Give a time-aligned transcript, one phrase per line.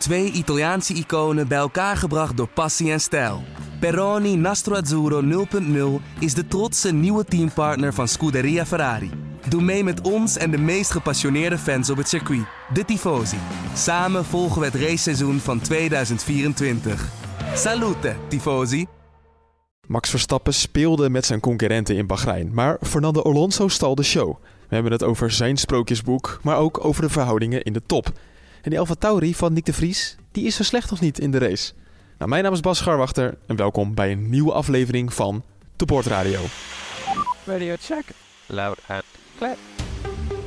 [0.00, 3.42] Twee Italiaanse iconen bij elkaar gebracht door passie en stijl.
[3.80, 5.46] Peroni Nastro Azzurro
[6.00, 9.10] 0.0 is de trotse nieuwe teampartner van Scuderia Ferrari.
[9.48, 13.36] Doe mee met ons en de meest gepassioneerde fans op het circuit, de Tifosi.
[13.74, 17.08] Samen volgen we het raceseizoen van 2024.
[17.54, 18.86] Salute, Tifosi!
[19.86, 24.36] Max Verstappen speelde met zijn concurrenten in Bahrein, maar Fernando Alonso stal de show.
[24.68, 28.12] We hebben het over zijn sprookjesboek, maar ook over de verhoudingen in de top.
[28.62, 31.30] En die Alfa Tauri van Nick de Vries, die is zo slecht of niet in
[31.30, 31.72] de race?
[32.18, 35.44] Nou, mijn naam is Bas Scharwachter en welkom bij een nieuwe aflevering van
[35.76, 36.40] De Bord Radio.
[37.44, 38.04] Radio check.
[38.46, 39.02] Loud and
[39.38, 39.56] clear.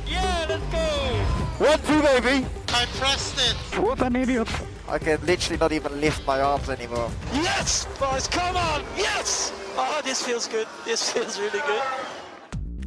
[0.04, 1.64] Yeah, let's go!
[1.64, 2.44] One, two, baby.
[2.68, 3.78] I pressed it.
[3.80, 4.48] What an idiot.
[4.94, 7.08] I can literally not even lift my arms anymore.
[7.32, 8.82] Yes, boys, come on!
[8.96, 9.52] Yes!
[9.76, 10.66] Oh, this feels good.
[10.84, 12.23] This feels really good.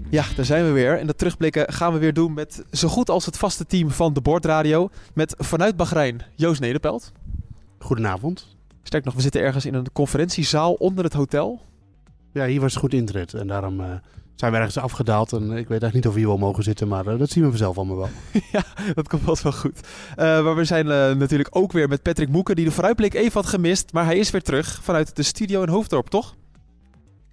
[0.10, 1.00] Ja, daar zijn we weer.
[1.00, 4.14] En dat terugblikken gaan we weer doen met zo goed als het vaste team van
[4.14, 4.90] De Bord Radio.
[5.14, 7.12] Met vanuit Bahrein Joost Nederpelt.
[7.80, 8.56] Goedenavond.
[8.84, 11.62] Sterk nog, we zitten ergens in een conferentiezaal onder het hotel.
[12.34, 13.96] Ja, hier was het goed internet en daarom eh,
[14.40, 15.34] zijn we ergens afgedaald.
[15.34, 17.44] En ik weet eigenlijk niet of we hier wel mogen zitten, maar eh, dat zien
[17.44, 18.10] we vanzelf allemaal wel.
[18.52, 19.80] ja, dat komt wel wel goed.
[20.16, 23.42] Eh, maar we zijn eh, natuurlijk ook weer met Patrick Moeken, die de vooruitblik even
[23.42, 23.94] had gemist.
[23.94, 26.36] Maar hij is weer terug vanuit de studio in Hoofddorp, toch?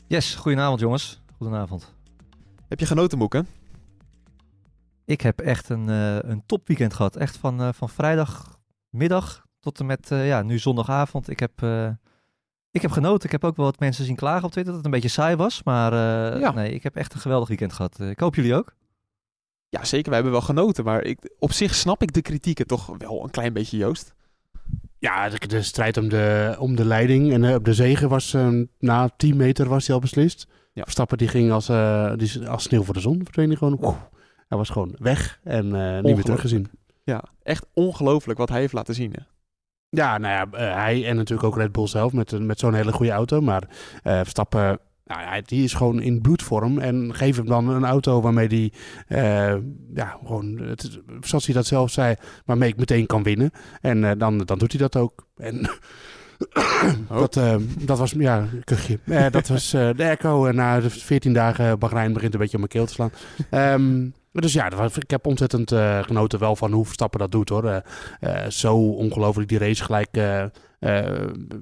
[0.07, 1.23] Yes, goedenavond jongens.
[1.37, 1.94] Goedenavond.
[2.75, 3.47] Heb je genoten, Moeken?
[5.05, 7.17] Ik heb echt een, eh, een topweekend gehad.
[7.17, 11.29] Echt van, eh, van vrijdagmiddag tot en met eh, ja, nu zondagavond.
[11.29, 11.91] Ik heb, eh,
[12.71, 13.25] ik heb genoten.
[13.25, 15.37] Ik heb ook wel wat mensen zien klagen op Twitter dat het een beetje saai
[15.37, 15.63] was.
[15.63, 16.51] Maar eh, Ja.
[16.53, 18.01] nee, ik heb echt een geweldig weekend gehad.
[18.01, 18.75] Eh, ik hoop jullie ook.
[19.69, 20.07] Ja, zeker.
[20.11, 20.85] Wij hebben wel genoten.
[20.85, 24.15] Maar ik, op zich snap ik de kritieken toch wel een klein beetje, Joost.
[24.99, 28.49] Ja, de, de strijd om de, om de leiding en op de zegen was eh,
[28.79, 30.47] na 10 meter was hij al beslist.
[30.75, 30.83] Ja.
[30.83, 33.21] Verstappen die ging als, eh, die, als sneeuw voor de zon.
[33.25, 33.97] Verdween hij gewoon.
[34.49, 36.71] hij was gewoon weg en eh, niet meer teruggezien.
[37.03, 39.13] Ja, echt ongelooflijk wat hij heeft laten zien.
[39.13, 39.23] Hè?
[39.89, 42.93] Ja, nou ja, eh, hij en natuurlijk ook Red Bull zelf met, met zo'n hele
[42.93, 43.41] goede auto.
[43.41, 43.69] Maar
[44.03, 46.79] Verstappen, nou ja, die is gewoon in bloedvorm.
[46.79, 48.73] En geef hem dan een auto waarmee hij,
[49.07, 49.61] eh,
[49.95, 53.51] ja, gewoon, het, zoals hij dat zelf zei, waarmee ik meteen kan winnen.
[53.81, 55.27] En dan, dan doet hij dat ook.
[55.37, 55.71] En
[57.09, 58.99] dat, eh, dat was, ja, kuchje.
[59.05, 60.53] Eh, dat was eh, de echo.
[60.53, 63.13] Na de 14 dagen Bahrein begint een beetje op mijn keel te slaan.
[63.51, 67.83] Ehm, dus ja, ik heb ontzettend genoten wel van hoe Verstappen dat doet hoor.
[68.49, 70.11] Zo ongelooflijk die race gelijk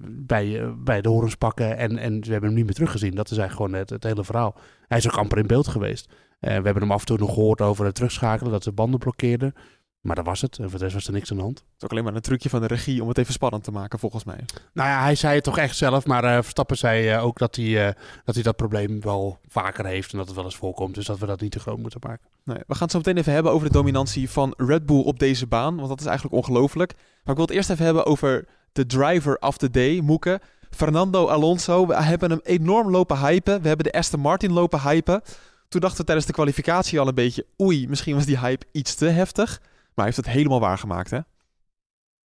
[0.09, 1.77] bij, bij de horens pakken.
[1.77, 3.15] En, en we hebben hem niet meer teruggezien.
[3.15, 4.57] Dat is eigenlijk gewoon het, het hele verhaal.
[4.89, 6.09] Hij is ook amper in beeld geweest.
[6.41, 9.55] We hebben hem af en toe nog gehoord over het terugschakelen, dat ze banden blokkeerden.
[10.03, 10.59] Maar dat was het.
[10.59, 11.59] En voor de rest was er niks aan de hand.
[11.59, 13.71] Het is ook alleen maar een trucje van de regie om het even spannend te
[13.71, 14.45] maken, volgens mij.
[14.73, 16.07] Nou ja, hij zei het toch echt zelf.
[16.07, 19.87] Maar eh, Verstappen zei eh, ook dat hij, eh, dat hij dat probleem wel vaker
[19.87, 20.13] heeft.
[20.13, 20.95] En dat het wel eens voorkomt.
[20.95, 22.27] Dus dat we dat niet te groot moeten maken.
[22.45, 25.19] Nee, we gaan het zo meteen even hebben over de dominantie van Red Bull op
[25.19, 25.77] deze baan.
[25.77, 26.93] Want dat is eigenlijk ongelooflijk.
[26.95, 30.41] Maar ik wil het eerst even hebben over de driver of the day, Moeke.
[30.71, 31.87] Fernando Alonso.
[31.87, 33.63] We hebben hem enorm lopen hypen.
[33.63, 35.23] We hebben de Aston Martin lopen hypen.
[35.69, 37.47] Toen dachten we tijdens de kwalificatie al een beetje...
[37.61, 39.61] Oei, misschien was die hype iets te heftig.
[39.95, 41.21] Maar hij heeft het helemaal waargemaakt, hè?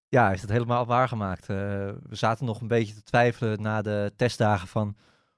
[0.10, 1.42] Ja, hij heeft het helemaal waargemaakt.
[1.50, 1.56] Eh
[2.04, 4.96] we zaten nog een beetje te twijfelen na de testdagen van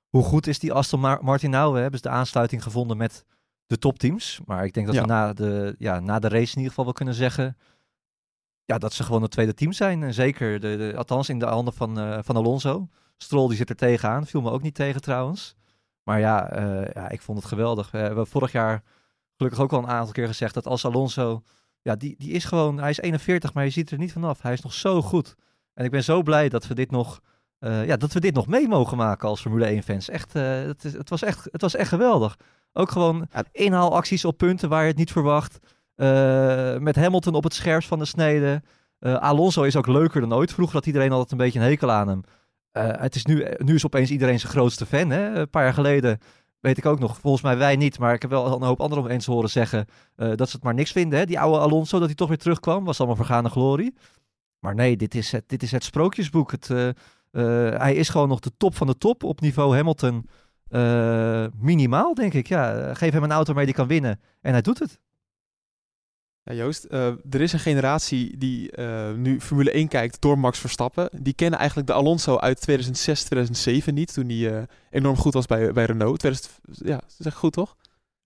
[0.10, 1.74] hoe goed is die Aston Mar- Martin nou?
[1.74, 3.26] We hebben ze de aansluiting gevonden met
[3.68, 4.40] de topteams.
[4.46, 5.02] Maar ik denk dat Ja.
[5.02, 7.58] we na de, ja, na de race in ieder geval wel kunnen zeggen
[8.66, 10.04] ja, dat ze gewoon het tweede team zijn.
[10.04, 12.88] En zeker, de, de, althans in de handen van, eh, van Alonso.
[13.18, 14.26] Stroll die zit er tegenaan.
[14.26, 15.56] Viel me ook niet tegen trouwens.
[16.04, 17.92] Maar ja, eh, ja ik vond het geweldig.
[17.92, 18.84] We hebben vorig jaar
[19.38, 21.44] gelukkig ook al een aantal keer gezegd dat als Alonso...
[21.90, 22.80] Ja, die, die is gewoon...
[22.80, 24.42] Hij is 41, maar je ziet er niet vanaf.
[24.42, 25.36] Hij is nog zo goed.
[25.74, 27.20] En ik ben zo blij dat we dit nog...
[27.60, 30.10] eh, ja, dat we dit nog mee mogen maken als Formule 1-fans.
[30.10, 32.38] Echt, eh, het, is, het, was echt, het was echt geweldig.
[32.74, 35.60] Ook gewoon inhaalacties op punten waar je het niet verwacht.
[35.96, 38.62] Eh, met Hamilton op het scherpst van de snede.
[39.00, 40.54] Alonso is ook leuker dan ooit.
[40.54, 42.22] Vroeger had iedereen altijd een beetje een hekel aan hem.
[43.00, 45.10] Het is nu, nu is opeens iedereen zijn grootste fan.
[45.10, 45.40] Hè?
[45.40, 46.20] Een paar jaar geleden
[46.60, 49.04] weet ik ook nog, volgens mij wij niet, maar ik heb wel een hoop anderen
[49.04, 51.20] om eens horen zeggen eh, dat ze het maar niks vinden.
[51.20, 51.26] Hè?
[51.26, 53.96] Die oude Alonso, dat hij toch weer terugkwam, was allemaal vergane glorie.
[54.60, 56.52] Maar nee, dit is het, dit is het sprookjesboek.
[56.52, 60.30] Het, eh, eh, hij is gewoon nog de top van de top op niveau Hamilton.
[61.56, 62.48] minimaal, denk ik.
[62.48, 64.20] Ja, geef hem een auto waarmee hij kan winnen.
[64.42, 65.00] En hij doet het.
[66.50, 70.60] Ja, Joost, eh, er is een generatie die eh, nu Formule 1 kijkt door Max
[70.60, 71.10] Verstappen.
[71.22, 74.14] Die kennen eigenlijk de Alonso uit 2006, 2007 niet.
[74.14, 76.20] Toen hij eh, enorm goed was bij, bij Renault.
[76.20, 77.76] 2000, ja, dat is echt goed toch?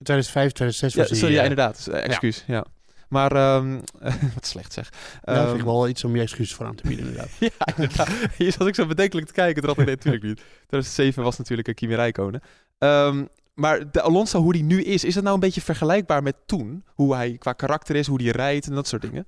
[0.03, 1.19] 2005, 2006 Ja, was hij...
[1.19, 1.85] sorry, ja, eh, inderdaad.
[1.85, 2.43] Dus, excuus.
[2.47, 2.65] Ja.
[3.09, 3.79] Maar, ehm,
[4.35, 4.89] wat slecht zeg.
[5.23, 7.29] vind Ehm, ik wel iets om je excuses voor aan te bieden inderdaad.
[7.39, 8.09] ja, inderdaad.
[8.37, 9.55] Je zat ook zo bedenkelijk te kijken.
[9.55, 10.41] Toen dacht ik, nee, natuurlijk niet.
[10.67, 12.41] 2007 was natuurlijk een Kimi Räikkönen.
[12.77, 16.35] Ehm, maar de Alonso, hoe die nu is, is dat nou een beetje vergelijkbaar met
[16.45, 16.83] toen?
[16.87, 19.25] Hoe hij qua karakter is, hoe hij rijdt en dat soort dingen?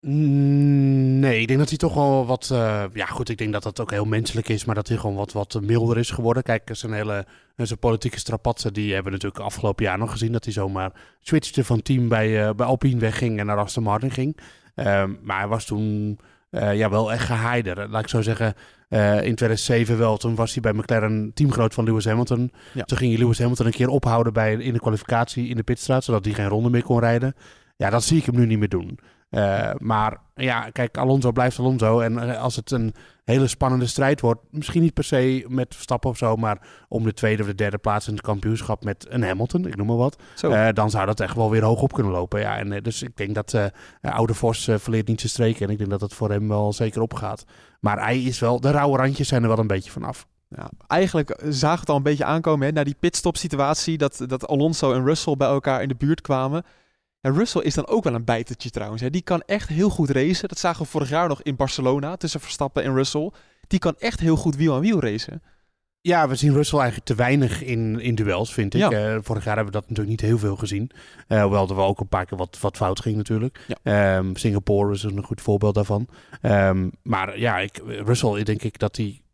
[0.00, 2.50] Mm, Nee, ik denk dat hij toch wel wat...
[2.52, 5.16] eh, ja, goed, ik denk dat dat ook heel menselijk is, maar dat hij gewoon
[5.16, 6.42] wat, wat milder is geworden.
[6.42, 10.32] Kijk, zijn hele zijn politieke strapatsen, die hebben we natuurlijk afgelopen jaar nog gezien.
[10.32, 14.10] Dat hij zomaar switchte van team bij, eh, bij Alpine wegging en naar Aston Martin
[14.10, 14.36] ging.
[14.74, 16.18] Ehm, maar hij was toen
[16.50, 17.88] eh, ja, wel echt geheider.
[17.88, 18.54] Laat ik zo zeggen,
[18.88, 20.16] eh, in 2007 wel.
[20.16, 22.52] Toen was hij bij McLaren teamgenoot van Lewis Hamilton.
[22.74, 22.84] Ja.
[22.84, 26.04] Toen ging je Lewis Hamilton een keer ophouden bij, in de kwalificatie in de pitstraat,
[26.04, 27.34] zodat hij geen ronde meer kon rijden.
[27.76, 28.98] Ja, dat zie ik hem nu niet meer doen.
[29.28, 32.00] Eh, maar ja, kijk, Alonso blijft Alonso.
[32.00, 32.94] En eh, als het een
[33.26, 36.58] hele spannende strijd wordt, misschien niet per se met Verstappen of zo, maar
[36.88, 39.86] om de tweede of de derde plaats in het kampioenschap met een Hamilton, ik noem
[39.86, 42.40] maar wat, eh, dan zou dat echt wel weer hoog op kunnen lopen.
[42.40, 43.66] Ja, en, eh, dus ik denk dat eh,
[44.00, 46.72] oude Vos eh, verleert niet zijn streken en ik denk dat het voor hem wel
[46.72, 47.44] zeker opgaat.
[47.80, 50.26] Maar hij is wel, de rauwe randjes zijn er wel een beetje vanaf.
[50.48, 54.24] Ja, eigenlijk zagen we het al een beetje aankomen hè, na die pitstop situatie dat,
[54.26, 56.64] dat Alonso en Russell bij elkaar in de buurt kwamen.
[57.34, 59.02] Russell is dan ook wel een bijtertje trouwens.
[59.02, 59.10] Hè.
[59.10, 60.48] Die kan echt heel goed racen.
[60.48, 63.30] Dat zagen we vorig jaar nog in Barcelona tussen Verstappen en Russell.
[63.66, 65.42] Die kan echt heel goed wiel aan wiel racen.
[66.00, 68.80] Ja, we zien Russell eigenlijk te weinig in, in duels, vind ik.
[68.80, 68.90] Ja.
[68.90, 70.90] Eh, vorig jaar hebben we dat natuurlijk niet heel veel gezien.
[71.28, 73.60] Eh, hoewel er wel ook een paar keer wat, wat fout ging natuurlijk.
[73.66, 73.76] Ja.
[74.16, 76.08] Ehm, Singapore is een goed voorbeeld daarvan.
[76.40, 79.25] Ehm, maar ja, ik, Russell, denk ik dat hij eh,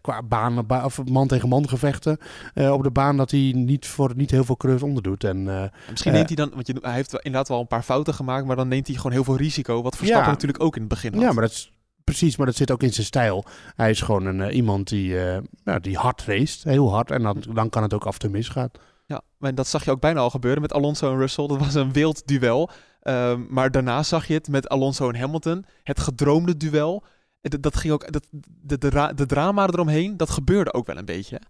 [0.00, 2.18] qua baan, ba- of man tegen man gevechten
[2.54, 5.24] eh, op de baan, dat hij niet voor niet heel veel coureurs onderdoet.
[5.24, 6.16] En eh, Misschien Eh.
[6.16, 8.68] neemt hij dan, want je, hij heeft inderdaad wel een paar fouten gemaakt, maar dan
[8.68, 9.82] neemt hij gewoon heel veel risico.
[9.82, 10.32] Wat Verstappen Ja.
[10.32, 11.22] natuurlijk ook in het begin had.
[11.22, 11.72] ja, maar dat is
[12.04, 13.44] precies, maar dat zit ook in zijn stijl.
[13.76, 17.10] Hij is gewoon een, eh, iemand die, eh, nou, die hard race, heel hard.
[17.10, 18.68] En dan, dan kan het ook af en toe misgaan.
[19.06, 21.46] Ja, en dat zag je ook bijna al gebeuren met Alonso en Russell.
[21.46, 22.70] Dat was een wild duel.
[23.00, 25.64] Ehm, maar daarna zag je het met Alonso en Hamilton.
[25.82, 27.04] Het gedroomde duel.
[27.48, 28.26] Dat, dat ging ook, dat,
[28.62, 31.40] de, de, de drama eromheen, dat gebeurde ook wel een beetje.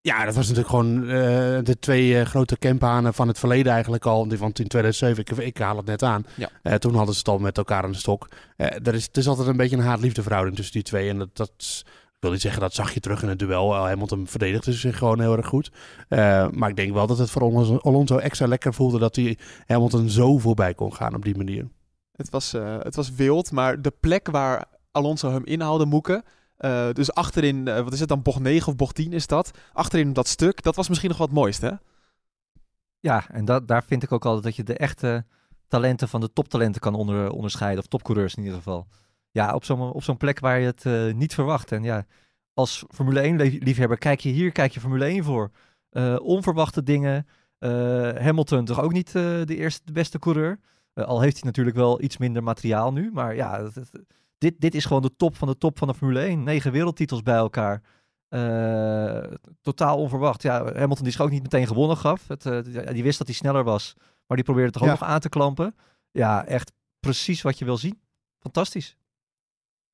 [0.00, 1.08] Ja, dat was natuurlijk gewoon eh,
[1.62, 4.28] de twee eh, grote campanen van het verleden eigenlijk al.
[4.28, 6.48] Die- Want in 2007, ik, ik haal het net aan, Ja.
[6.62, 8.28] Eh, toen hadden ze het al met elkaar aan de stok.
[8.56, 11.08] Er is, het is altijd een beetje een haat-liefde verhouding tussen die twee.
[11.08, 11.52] En dat, dat
[11.86, 13.74] ik wil niet zeggen, dat zag je terug in het duel.
[13.74, 15.70] Hamilton verdedigde zich gewoon heel erg goed.
[16.52, 20.08] Maar ik denk wel dat het voor Alonso, Alonso extra lekker voelde dat hij Hamilton
[20.08, 21.68] zo voorbij kon gaan op die manier.
[22.16, 22.52] Het was,
[22.82, 26.22] het was wild, maar de plek waar Alonso hem inhaalde, Moeken.
[26.56, 29.50] eh, dus achterin, eh, wat is het dan, bocht 9 of bocht 10 is dat.
[29.72, 31.70] Achterin dat stuk, dat was misschien nog wat mooist, hè?
[33.00, 35.24] Ja, en dat, daar vind ik ook altijd dat je de echte
[35.68, 37.78] talenten van de toptalenten kan onder, onderscheiden.
[37.82, 38.86] Of topcoureurs in ieder geval.
[39.30, 41.72] Ja, op zo'n zo'n plek waar je het eh, niet verwacht.
[41.72, 42.04] En ja,
[42.54, 45.50] als Formule 1 lief- liefhebber kijk je hier, kijk je Formule 1 voor.
[46.22, 47.26] Onverwachte dingen.
[48.20, 50.58] Hamilton toch ook niet de eerste, de beste coureur.
[50.94, 53.10] Al heeft hij natuurlijk wel iets minder materiaal nu.
[53.12, 53.70] Maar ja,
[54.38, 56.42] dit, dit is gewoon de top van de top van de Formule 1.
[56.42, 57.82] Negen wereldtitels bij elkaar.
[58.28, 60.42] Eh, totaal onverwacht.
[60.42, 62.28] Ja, Hamilton die zich ook niet meteen gewonnen gaf.
[62.28, 63.94] Het, eh, die wist dat hij sneller was.
[64.26, 64.94] Maar die probeerde toch ook Ja.
[64.94, 65.74] nog aan te klampen.
[66.10, 68.00] Ja, echt precies wat je wil zien.
[68.38, 68.96] Fantastisch.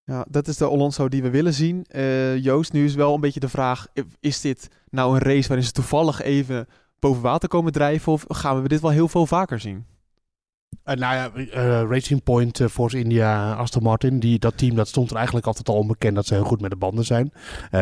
[0.05, 1.85] Ja, dat is de Alonso die we willen zien.
[1.85, 3.87] Eh, Joost, nu is wel een beetje de vraag:
[4.20, 6.67] is dit nou een race waarin ze toevallig even
[6.99, 8.12] boven water komen drijven?
[8.12, 9.87] Of gaan we dit wel heel veel vaker zien?
[10.84, 14.88] Eh, nou ja, eh, Racing Point, eh, Force India, Aston Martin, die, dat team dat
[14.88, 17.32] stond er eigenlijk altijd al onbekend dat ze heel goed met de banden zijn.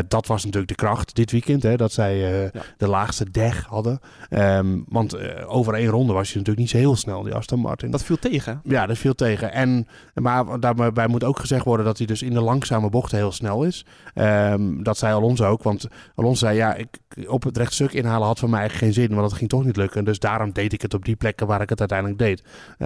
[0.08, 2.50] Dat was natuurlijk de kracht dit weekend, hè, dat zij Ja.
[2.76, 4.00] de laagste deg hadden.
[4.28, 5.16] Ehm, want
[5.46, 7.90] over één ronde was je natuurlijk niet zo heel snel, die Aston Martin.
[7.90, 8.60] Dat viel tegen.
[8.64, 9.52] Ja, dat viel tegen.
[9.52, 13.32] En, maar daarbij moet ook gezegd worden dat hij dus in de langzame bochten heel
[13.32, 13.84] snel is.
[14.14, 15.62] Ehm, dat zei Alonso ook.
[15.62, 19.14] Want Alonso zei, ja, ik, op het rechtstuk inhalen had voor mij eigenlijk geen zin.
[19.16, 20.04] Want dat ging toch niet lukken.
[20.04, 22.42] Dus daarom deed ik het op die plekken waar ik het uiteindelijk deed.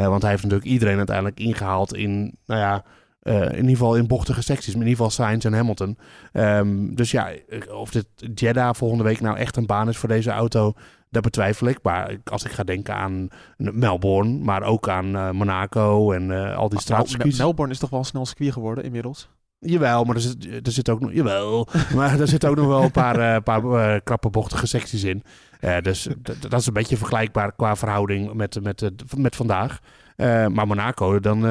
[0.06, 2.84] Eh, want hij heeft natuurlijk iedereen uiteindelijk ingehaald in, nou ja...
[3.22, 5.98] eh, in ieder geval in bochtige secties, maar in ieder geval Sainz en Hamilton.
[6.32, 7.28] Ehm, dus ja,
[7.74, 10.72] of dit Jeddah volgende week nou echt een baan is voor deze auto,
[11.10, 11.78] dat betwijfel ik.
[11.82, 16.68] Maar als ik ga denken aan Melbourne, maar ook aan eh, Monaco en eh, al
[16.68, 17.36] die straatcircuits.
[17.36, 19.28] Mel- Melbourne is toch wel een snel circuit geworden inmiddels.
[19.66, 22.82] Jawel, maar er zit, er zit ook nog, jawel, maar er zitten ook nog wel
[22.82, 25.22] een paar, eh, paar eh, krappe bochtige secties in.
[25.60, 26.08] Eh, dus
[26.40, 29.78] dat is een beetje vergelijkbaar qua verhouding met, met, met vandaag.
[30.16, 31.44] Maar Monaco, dan,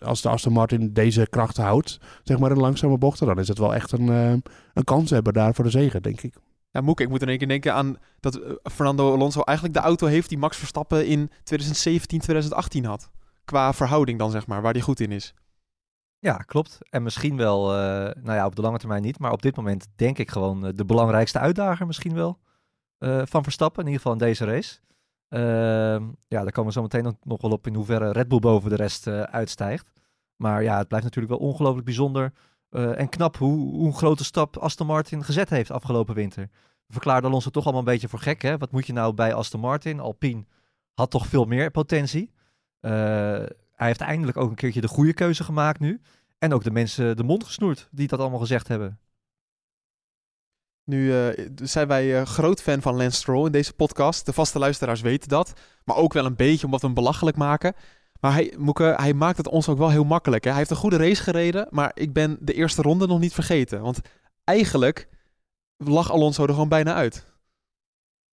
[0.00, 3.58] als de Aston Martin deze kracht houdt, zeg maar in langzame bochten, dan is het
[3.58, 4.08] wel echt een,
[4.74, 6.34] een kans hebben daar voor de zegen, denk ik.
[6.70, 10.06] Ja, Moek, ik moet in één keer denken aan dat Fernando Alonso eigenlijk de auto
[10.06, 13.10] heeft die Max Verstappen in 2017, 2018 had.
[13.44, 15.34] Qua verhouding dan, zeg maar, waar die goed in is.
[16.20, 16.78] Ja, klopt.
[16.90, 17.78] En misschien wel, eh,
[18.22, 19.18] nou ja, op de lange termijn niet.
[19.18, 22.38] Maar op dit moment denk ik gewoon eh, de belangrijkste uitdager misschien wel.
[22.98, 24.78] eh, van Verstappen, in ieder geval in deze race.
[25.28, 28.70] Ehm, ja, daar komen we zo meteen nog- wel op in hoeverre Red Bull boven
[28.70, 29.90] de rest uitstijgt.
[30.36, 32.32] Maar ja, het blijft natuurlijk wel ongelooflijk bijzonder
[32.70, 36.48] en knap hoe, hoe een grote stap Aston Martin gezet heeft afgelopen winter.
[36.86, 38.42] We verklaarden Alonso toch allemaal een beetje voor gek.
[38.42, 38.58] Hè?
[38.58, 40.00] Wat moet je nou bij Aston Martin?
[40.00, 40.44] Alpine
[40.94, 42.32] had toch veel meer potentie.
[43.78, 46.00] Hij heeft eindelijk ook een keertje de goede keuze gemaakt nu.
[46.38, 48.98] En ook de mensen de mond gesnoerd die dat allemaal gezegd hebben.
[50.84, 54.26] Nu eh, zijn wij eh, groot fan van Lance Stroll in deze podcast.
[54.26, 55.52] De vaste luisteraars weten dat.
[55.84, 57.74] Maar ook wel een beetje omdat we hem belachelijk maken.
[58.20, 60.44] Maar hij, Moeke, hij maakt het ons ook wel heel makkelijk.
[60.44, 60.50] Hè?
[60.50, 63.80] Hij heeft een goede race gereden, maar ik ben de eerste ronde nog niet vergeten.
[63.80, 64.00] Want
[64.44, 65.08] eigenlijk
[65.76, 67.26] lag Alonso er gewoon bijna uit.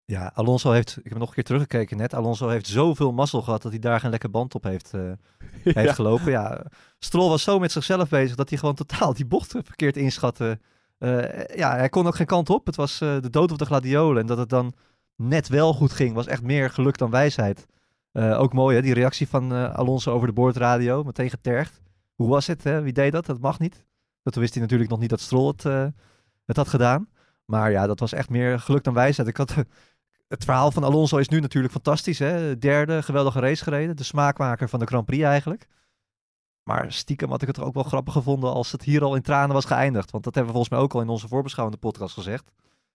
[0.06, 2.14] Ja, Alonso heeft, ik heb nog een keer teruggekeken net.
[2.14, 5.02] Alonso heeft zoveel mazzel gehad dat hij daar geen lekker band op heeft, eh,
[5.64, 5.94] heeft Ja.
[5.94, 6.32] gelopen.
[6.32, 6.66] Ja,
[7.00, 10.60] Stroll was zo met zichzelf bezig dat hij gewoon totaal die bocht verkeerd inschatte.
[10.98, 12.66] Eh, ja, hij kon ook geen kant op.
[12.66, 14.22] Het was eh, de dood op de gladiolen.
[14.22, 14.74] En dat het dan
[15.16, 17.66] net wel goed ging, was echt meer geluk dan wijsheid.
[18.14, 18.82] Ook mooi, hè?
[18.82, 21.04] die reactie van Alonso over de boordradio.
[21.04, 21.82] Meteen getergd.
[22.16, 22.64] Hoe was het?
[22.64, 22.82] Hè?
[22.82, 23.26] Wie deed dat?
[23.26, 23.86] Dat mag niet.
[24.24, 25.64] Dat wist hij natuurlijk nog niet dat Stroll het,
[26.46, 27.08] het had gedaan.
[27.46, 29.28] Maar ja, dat was echt meer geluk dan wijsheid.
[29.28, 29.56] Ik had,
[30.28, 32.20] het verhaal van Alonso is nu natuurlijk fantastisch.
[32.20, 32.58] Hè?
[32.58, 33.96] Derde, geweldige race gereden.
[33.96, 35.68] De smaakmaker van de Grand Prix eigenlijk.
[36.64, 39.54] Maar stiekem had ik het ook wel grappig gevonden als het hier al in tranen
[39.54, 40.12] was geëindigd.
[40.12, 42.52] Want dat hebben we volgens mij ook al in onze voorbeschouwende podcast gezegd.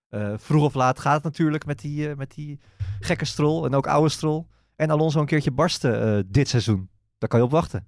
[0.09, 2.59] Eh, vroeg of laat gaat het natuurlijk met die, eh, met die
[2.99, 4.47] gekke strol en ook oude strol.
[4.75, 6.89] En Alonso een keertje barsten eh, dit seizoen.
[7.17, 7.85] Daar kan je op wachten.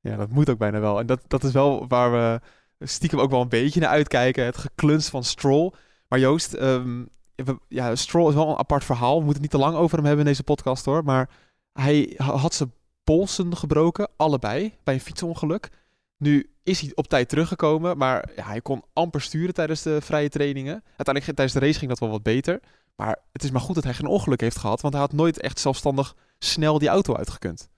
[0.00, 0.98] Ja, dat moet ook bijna wel.
[0.98, 2.40] En dat, dat is wel waar we
[2.86, 4.44] stiekem ook wel een beetje naar uitkijken.
[4.44, 5.72] Het gekluns van Stroll.
[6.08, 7.04] Maar Joost, ehm,
[7.68, 9.18] ja, Stroll is wel een apart verhaal.
[9.18, 11.04] We moeten het niet te lang over hem hebben in deze podcast hoor.
[11.04, 11.30] Maar
[11.72, 12.72] hij ha- had zijn
[13.04, 15.68] polsen gebroken, allebei, bij een fietsongeluk.
[16.18, 20.28] Nu is hij op tijd teruggekomen, maar ja, hij kon amper sturen tijdens de vrije
[20.28, 20.82] trainingen.
[20.96, 22.60] Uiteindelijk tijdens de race ging dat wel wat beter.
[22.96, 25.40] Maar het is maar goed dat hij geen ongeluk heeft gehad, want hij had nooit
[25.40, 27.68] echt zelfstandig snel die auto uitgekund.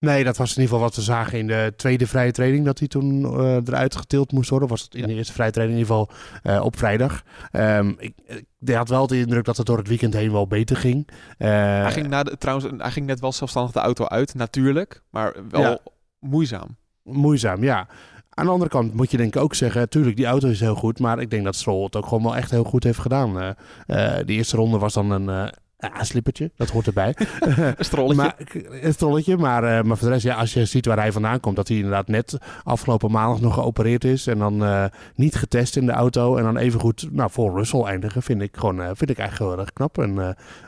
[0.00, 2.64] Nee, dat was in ieder geval wat we zagen in de tweede vrije training.
[2.64, 4.68] Dat hij toen eh, eruit getild moest worden.
[4.68, 6.16] Was het in de eerste vrije training in ieder geval
[6.56, 7.22] eh, op vrijdag.
[7.50, 8.12] Ehm, ik,
[8.60, 11.08] ik had wel de indruk dat het door het weekend heen wel beter ging.
[11.38, 15.02] Hij ging, na de, trouwens, hij ging net wel zelfstandig de auto uit, natuurlijk.
[15.10, 15.78] Maar wel Ja.
[16.18, 16.76] moeizaam.
[17.02, 17.88] Moeizaam, ja.
[18.30, 20.74] Aan de andere kant moet je denk ik ook zeggen, tuurlijk, die auto is heel
[20.74, 20.98] goed.
[20.98, 23.54] Maar ik denk dat Stroll het ook gewoon wel echt heel goed heeft gedaan.
[23.86, 27.14] De eerste ronde was dan een ja, slippertje, dat hoort erbij.
[27.40, 28.16] Een strolletje.
[28.16, 28.36] Maar,
[28.82, 31.40] een strolletje, maar, eh, maar voor de rest, ja, als je ziet waar hij vandaan
[31.40, 34.84] komt, dat hij inderdaad net afgelopen maandag nog geopereerd is en dan eh,
[35.14, 38.56] niet getest in de auto en dan even goed nou, voor Russell eindigen, vind ik
[38.56, 39.98] gewoon, eh, vind ik eigenlijk heel erg knap.
[39.98, 40.18] En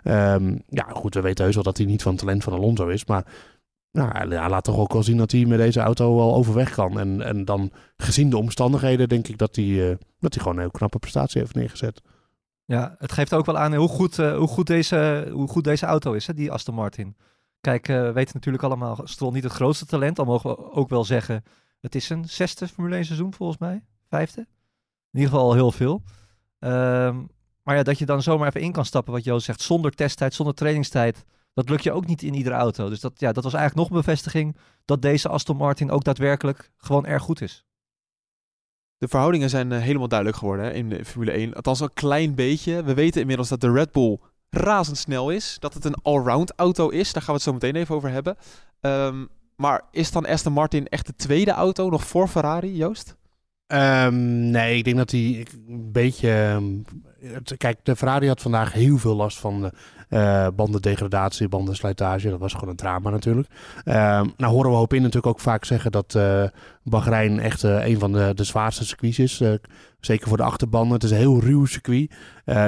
[0.02, 2.88] eh, ehm, ja, goed, we weten heus wel dat hij niet van talent van Alonso
[2.88, 3.25] is, maar
[3.90, 6.99] nou, hij laat toch ook wel zien dat hij met deze auto wel overweg kan.
[6.99, 10.71] En, en dan gezien de omstandigheden, denk ik dat hij, dat hij gewoon een heel
[10.71, 12.02] knappe prestatie heeft neergezet.
[12.73, 15.87] Ja, het geeft ook wel aan hoe goed, eh, hoe goed, deze, hoe goed deze
[15.87, 17.17] auto is, hè, die Aston Martin.
[17.61, 20.19] Kijk, eh, we weten natuurlijk allemaal, Stroll niet het grootste talent.
[20.19, 21.45] Al mogen we ook wel zeggen,
[21.81, 23.85] het is een zesde Formule 1 seizoen volgens mij.
[24.09, 24.41] Vijfde.
[24.41, 26.02] In ieder geval al heel veel.
[26.59, 27.17] Ehm,
[27.62, 30.35] maar ja, dat je dan zomaar even in kan stappen, wat Joost zegt, zonder testtijd,
[30.35, 31.25] zonder trainingstijd.
[31.55, 32.88] Dat lukt je ook niet in iedere auto.
[32.88, 36.73] Dus dat, ja, dat was eigenlijk nog een bevestiging dat deze Aston Martin ook daadwerkelijk
[36.76, 37.64] gewoon erg goed is.
[39.03, 41.55] De verhoudingen zijn eh, helemaal duidelijk geworden hè, in de Formule 1.
[41.55, 42.83] Althans een klein beetje.
[42.83, 44.19] We weten inmiddels dat de Red Bull
[44.51, 45.57] razendsnel is.
[45.59, 47.13] Dat het een allround auto is.
[47.13, 48.37] Daar gaan we het zo meteen even over hebben.
[48.81, 49.25] Ehm,
[49.57, 53.17] maar is dan Aston Martin echt de tweede auto nog voor Ferrari, Joost?
[53.67, 56.31] Ehm, nee, ik denk dat hij een beetje.
[56.31, 56.65] ehm,
[57.23, 59.71] het- kijk, de Ferrari had vandaag heel veel last van
[60.09, 62.29] eh, bandendegradatie, bandenslijtage.
[62.31, 63.49] Dat was gewoon een drama natuurlijk.
[63.85, 66.45] Ehm, nou horen we Hopin natuurlijk ook vaak zeggen dat eh
[66.85, 69.43] Bahrein echt eh, een van de, de zwaarste circuits is.
[70.00, 70.93] Zeker voor de achterbanden.
[70.93, 72.11] Het is een heel ruw circuit.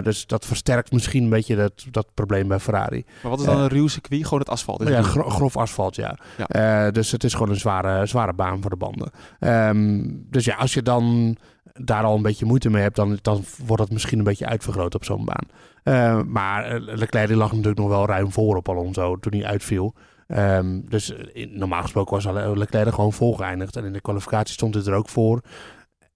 [0.02, 3.04] Dus dat versterkt misschien een beetje dat, dat probleem bij Ferrari.
[3.23, 4.25] Maar wat is dan een ruw circuit?
[4.25, 4.80] Gewoon het asfalt.
[4.80, 6.18] is Ja, het gro- grof asfalt, ja.
[6.49, 6.90] Ja.
[6.90, 9.11] Dus het is gewoon een zware, zware baan voor de banden.
[9.38, 11.37] Ehm, dus ja, als je dan
[11.81, 14.95] daar al een beetje moeite mee hebt, dan, dan wordt het misschien een beetje uitvergroot
[14.95, 15.47] op zo'n baan.
[15.83, 19.95] Eh, maar eh, Leclerc lag natuurlijk nog wel ruim voor op Alonso toen hij uitviel.
[20.26, 23.76] Ehm, dus in- normaal gesproken was Leclerc er gewoon vol geëindigd.
[23.76, 25.40] En in de kwalificatie stond het er ook voor.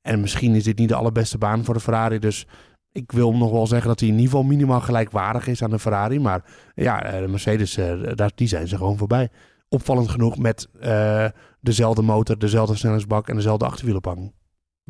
[0.03, 2.19] En misschien is dit niet de allerbeste baan voor de Ferrari.
[2.19, 2.47] Dus
[2.93, 5.79] ik wil nog wel zeggen dat hij in ieder geval minimaal gelijkwaardig is aan de
[5.79, 6.21] Ferrari.
[6.21, 9.29] Maar ja, eh, de Mercedes, eh, daar, die zijn ze gewoon voorbij.
[9.69, 11.27] Opvallend genoeg met eh,
[11.61, 14.33] dezelfde motor, dezelfde snelheidsbak en dezelfde achterwielenpang.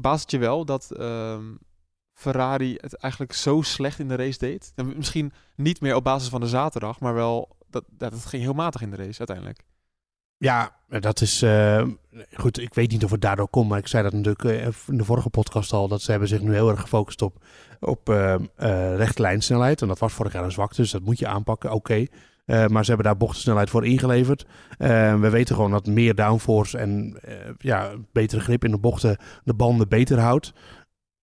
[0.00, 1.44] Baast het je wel dat ehm,
[2.12, 4.72] Ferrari het eigenlijk zo slecht in de race deed?
[4.74, 8.42] En misschien niet meer op basis van de zaterdag, maar wel dat, dat het ging
[8.42, 9.64] heel matig in de race uiteindelijk.
[10.36, 11.86] Ja, dat is eh,
[12.32, 12.58] goed.
[12.58, 15.04] Ik weet niet of het daardoor komt, maar ik zei dat natuurlijk eh, in de
[15.04, 15.88] vorige podcast al.
[15.88, 17.44] Dat ze hebben zich nu heel erg gefocust op,
[17.80, 19.82] op eh eh, rechte lijnsnelheid.
[19.82, 21.72] En dat was vorig jaar een zwakte, dus dat moet je aanpakken.
[21.72, 21.94] Oké.
[21.94, 22.06] Eh,
[22.48, 24.46] maar ze hebben daar bochtensnelheid voor ingeleverd.
[24.78, 29.16] Eh, we weten gewoon dat meer downforce en eh, ja, betere grip in de bochten
[29.44, 30.52] de banden beter houdt.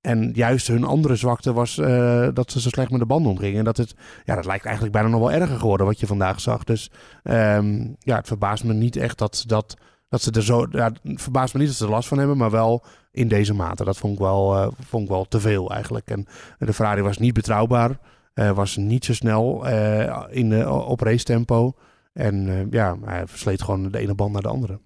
[0.05, 3.59] En juist hun andere zwakte was eh, dat ze zo slecht met de banden omgingen.
[3.59, 6.41] En dat, het, ja, dat lijkt eigenlijk bijna nog wel erger geworden wat je vandaag
[6.41, 6.63] zag.
[6.63, 6.91] Dus
[7.23, 9.77] ehm, ja, het verbaast me niet echt dat, dat,
[10.09, 10.67] dat ze er zo...
[10.71, 13.53] Ja, het verbaast me niet dat ze er last van hebben, maar wel in deze
[13.53, 13.83] mate.
[13.83, 16.09] Dat vond ik wel, eh, vond ik wel te veel eigenlijk.
[16.09, 16.27] En
[16.57, 17.99] de Ferrari was niet betrouwbaar.
[18.35, 21.73] Eh, was niet zo snel eh, in, de op race tempo.
[22.13, 24.79] En eh, ja, hij versleet gewoon de ene band naar de andere.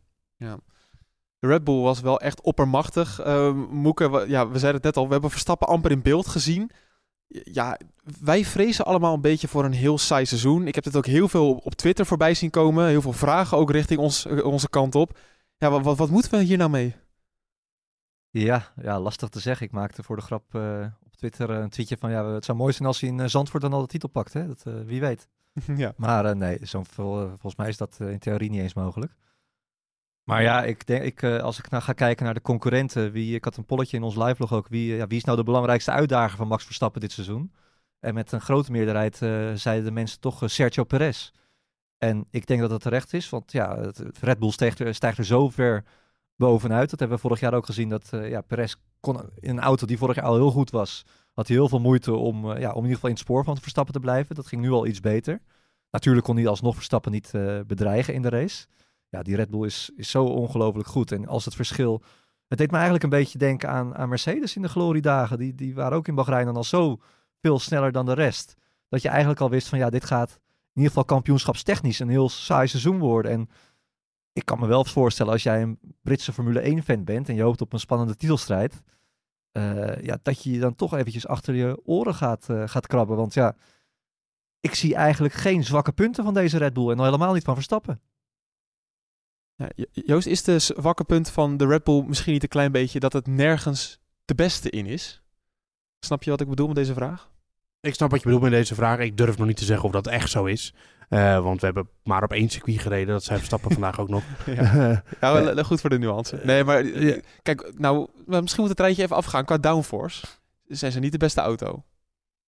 [1.40, 3.26] De Red Bull was wel echt oppermachtig.
[3.26, 6.28] Uh, Moeke, we- ja, we zeiden het net al, we hebben Verstappen amper in beeld
[6.28, 6.72] gezien.
[7.28, 7.78] Ja,
[8.22, 10.68] wij vrezen allemaal een beetje voor een heel saai seizoen.
[10.68, 12.88] Ik heb dit ook heel veel op Twitter voorbij zien komen.
[12.88, 15.18] Heel veel vragen ook richting ons, onze kant op.
[15.58, 16.96] Ja, wat, wat, wat moeten we hier nou mee?
[18.30, 19.66] Ja, ja, lastig te zeggen.
[19.66, 20.86] Ik maakte voor de grap eh,
[21.20, 22.12] Twitter eh, een tweetje van...
[22.12, 24.34] Ja, het zou mooi zijn als hij in eh, Zandvoort dan al de titel pakt.
[24.34, 24.48] Hè?
[24.48, 25.28] Dat, eh, wie weet.
[25.76, 25.94] ja.
[25.98, 29.16] Maar nee, eh, volgens mij is dat in theorie niet eens mogelijk.
[30.24, 33.44] Maar ja, ik denk, ik, als ik nou ga kijken naar de concurrenten, wie, ik
[33.44, 36.38] had een polletje in ons livelog ook, wie, ja, wie is nou de belangrijkste uitdager
[36.38, 37.54] van Max Verstappen dit seizoen?
[38.00, 39.16] En met een grote meerderheid
[39.60, 41.32] zeiden de mensen toch Sergio Perez.
[41.98, 44.96] En ik denk dat dat terecht is, want ja, het, het Red Bull stijgt er,
[44.96, 45.84] stijgt er zo ver
[46.40, 46.90] bovenuit.
[46.90, 49.86] Dat hebben we vorig jaar ook gezien, dat eh, ja, Perez kon in een auto
[49.86, 52.70] die vorig jaar al heel goed was, had hij heel veel moeite om, eh, ja,
[52.70, 54.36] om in ieder geval in het spoor van Verstappen te blijven.
[54.36, 55.42] Dat ging nu al iets beter.
[55.92, 58.66] Natuurlijk kon hij alsnog Verstappen niet eh, bedreigen in de race.
[59.10, 61.12] Ja, die Red Bull is, is zo ongelooflijk goed.
[61.12, 62.02] En als het verschil...
[62.48, 65.38] Het deed me eigenlijk een beetje denken aan, aan Mercedes in de gloriedagen.
[65.38, 66.98] Die, die waren ook in Bahrein dan al zo
[67.42, 68.56] veel sneller dan de rest.
[68.88, 70.30] Dat je eigenlijk al wist van ja, dit gaat
[70.80, 73.32] in ieder geval kampioenschapstechnisch een heel saai seizoen worden.
[73.32, 73.50] En
[74.40, 77.42] ik kan me wel voorstellen als jij een Britse Formule 1 fan bent en je
[77.42, 78.82] hoopt op een spannende titelstrijd.
[79.52, 83.16] eh, ja, dat je je dan toch eventjes achter je oren gaat, eh, gaat krabben.
[83.18, 83.56] Want ja,
[84.60, 86.90] ik zie eigenlijk geen zwakke punten van deze Red Bull.
[86.92, 88.02] En al helemaal niet van Verstappen.
[89.56, 92.72] Ja, Jo- Joost, is de zwakke punt van de Red Bull misschien niet een klein
[92.72, 95.22] beetje dat het nergens de beste in is?
[96.00, 97.32] Snap je wat ik bedoel met deze vraag?
[97.82, 99.00] Ik snap wat je bedoelt met deze vraag.
[99.00, 100.74] Ik durf nog niet te zeggen of dat echt zo is.
[101.10, 103.14] Eh, want we hebben maar op één circuit gereden.
[103.14, 104.24] Dat zei Verstappen vandaag ook nog.
[104.46, 105.04] Ja.
[105.20, 106.40] Eh, goed voor de nuance.
[106.44, 109.46] Nee, maar eh, kijk, nou, misschien moet het rijtje even afgaan.
[109.46, 110.26] Qua downforce
[110.68, 111.84] zijn ze niet de beste auto.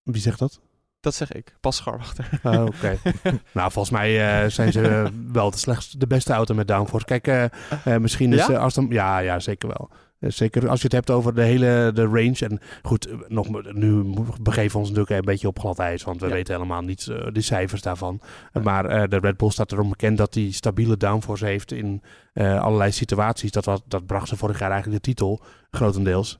[0.03, 0.59] Wie zegt dat?
[0.99, 1.55] Dat zeg ik.
[1.59, 2.29] Pas scharwachter.
[2.43, 2.97] Oh, Oké.
[3.53, 7.05] nou, volgens mij eh, zijn ze eh, wel de slechtste, de beste auto met downforce.
[7.05, 7.43] Kijk, eh,
[7.85, 8.53] eh, misschien is Ja?
[8.53, 8.87] eh, Aston...
[8.89, 9.89] Ja, ja, zeker wel.
[10.21, 12.37] Eh, zeker als je het hebt over de hele de range.
[12.39, 16.03] En goed, eh, nog, nu begeven we ons natuurlijk een beetje op glad ijs.
[16.03, 16.33] Want we Ja.
[16.33, 18.21] weten helemaal niet eh, de cijfers daarvan.
[18.63, 22.01] Maar de Red Bull staat erom bekend dat hij stabiele downforce heeft in
[22.33, 23.51] allerlei situaties.
[23.51, 26.39] Dat, was, dat bracht ze vorig jaar eigenlijk de titel, grotendeels.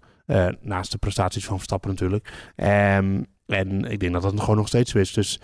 [0.62, 2.52] Naast de prestaties van Verstappen natuurlijk.
[2.56, 5.14] Ehm, en ik denk dat dat gewoon nog steeds zo is.
[5.14, 5.40] Dus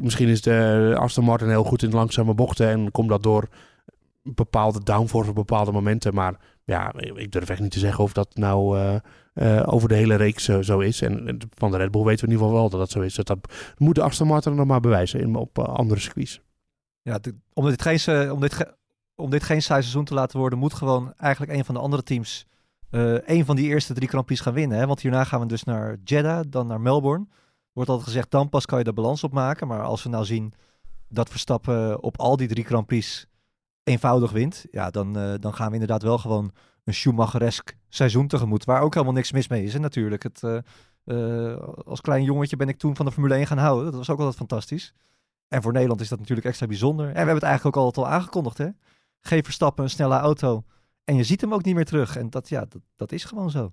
[0.00, 2.68] misschien is de Aston Martin heel goed in langzame bochten.
[2.68, 3.48] En komt dat door
[4.22, 6.14] bepaalde downforce op bepaalde momenten.
[6.14, 8.96] Maar ja, ik durf echt niet te zeggen of dat nou eh,
[9.32, 11.00] eh, over de hele reeks eh, zo is.
[11.00, 13.14] En van de Red Bull weten we in ieder geval wel dat dat zo is.
[13.14, 13.38] Dat, dat
[13.76, 16.40] moet de Aston Martin nog maar bewijzen in, op andere circuits.
[17.02, 17.20] Ja,
[17.52, 18.74] om, dit geen, om, dit
[19.14, 22.02] om dit geen saai seizoen te laten worden, moet gewoon eigenlijk een van de andere
[22.02, 22.46] teams
[22.90, 24.78] een van die eerste drie Grand Prix gaan winnen.
[24.78, 24.86] Hè?
[24.86, 27.26] Want hierna gaan we dus naar Jeddah, dan naar Melbourne.
[27.72, 29.66] Wordt altijd gezegd, dan pas kan je de balans opmaken.
[29.66, 30.52] Maar als we nou zien
[31.08, 33.26] dat Verstappen op al die drie Grand Prix
[33.86, 36.52] eenvoudig wint, ja, dan, eh, dan gaan we inderdaad wel gewoon
[36.84, 38.64] een Schumacheresk seizoen tegemoet.
[38.64, 39.74] Waar ook helemaal niks mis mee is.
[39.74, 40.58] En natuurlijk, het, eh,
[41.04, 43.84] eh, als klein jongetje ben ik toen van de Formule 1 gaan houden.
[43.84, 44.94] Dat was ook altijd fantastisch.
[45.48, 47.06] En voor Nederland is dat natuurlijk extra bijzonder.
[47.06, 48.68] En we hebben het eigenlijk ook altijd al aangekondigd, hè?
[49.20, 50.64] Geef Verstappen een snelle auto.
[51.04, 52.16] En je ziet hem ook niet meer terug.
[52.16, 53.72] En dat, ja, dat, dat is gewoon zo.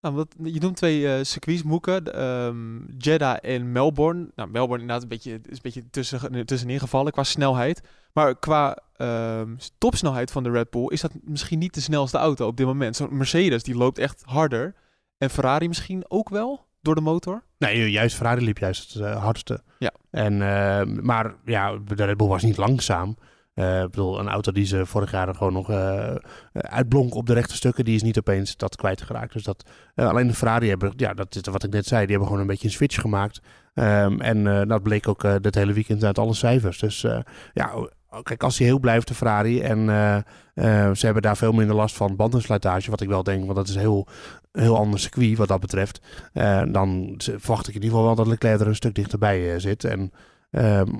[0.00, 2.02] Nou, wat, je noemt twee eh circuits, Moeke.
[2.02, 4.30] de, ehm, Jeddah en Melbourne.
[4.34, 7.82] Nou, Melbourne inderdaad een beetje, is een beetje tussen, tussenin gevallen qua snelheid.
[8.14, 12.46] Maar qua ehm, topsnelheid van de Red Bull is dat misschien niet de snelste auto
[12.46, 12.96] op dit moment.
[12.96, 14.74] Zo'n Mercedes die loopt echt harder.
[15.18, 17.42] En Ferrari misschien ook wel door de motor.
[17.58, 19.62] Nee, juist Ferrari liep juist het eh, hardste.
[19.78, 19.92] Ja.
[20.10, 23.16] En, eh, maar ja, de Red Bull was niet langzaam.
[23.54, 26.14] Eh, ik bedoel, een auto die ze vorig jaar gewoon nog eh,
[26.52, 29.32] uitblonk op de rechte stukken, die is niet opeens dat kwijtgeraakt.
[29.32, 32.26] Dus dat, alleen de Ferrari hebben, ja, dat is wat ik net zei, die hebben
[32.26, 33.40] gewoon een beetje een switch gemaakt.
[33.74, 36.78] Ehm, en dat bleek ook dit hele weekend uit alle cijfers.
[36.78, 37.06] Dus
[37.52, 37.88] ja,
[38.22, 41.76] kijk, als hij heel blijft, de Ferrari, en eh, eh, ze hebben daar veel minder
[41.76, 44.06] last van bandenslijtage, wat ik wel denk, want dat is een heel,
[44.52, 46.00] heel ander circuit wat dat betreft.
[46.32, 49.84] Eh, dan verwacht ik in ieder geval wel dat Leclerc er een stuk dichterbij zit.
[49.84, 50.12] En,
[50.50, 50.92] ehm,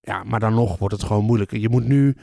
[0.00, 1.50] ja, maar dan nog wordt het gewoon moeilijk.
[1.50, 2.16] Je moet nu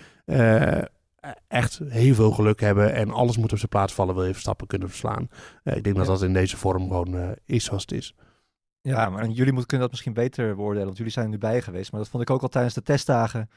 [1.47, 4.67] echt heel veel geluk hebben en alles moet op zijn plaats vallen, wil je Verstappen
[4.67, 5.30] kunnen verslaan.
[5.63, 6.12] Ik denk dat Ja.
[6.12, 8.15] dat in deze vorm gewoon is zoals het is.
[8.82, 10.86] Ja, maar jullie moeten, kunnen dat misschien beter beoordelen.
[10.86, 11.91] Want jullie zijn er nu bij geweest.
[11.91, 13.49] Maar dat vond ik ook al tijdens de testdagen.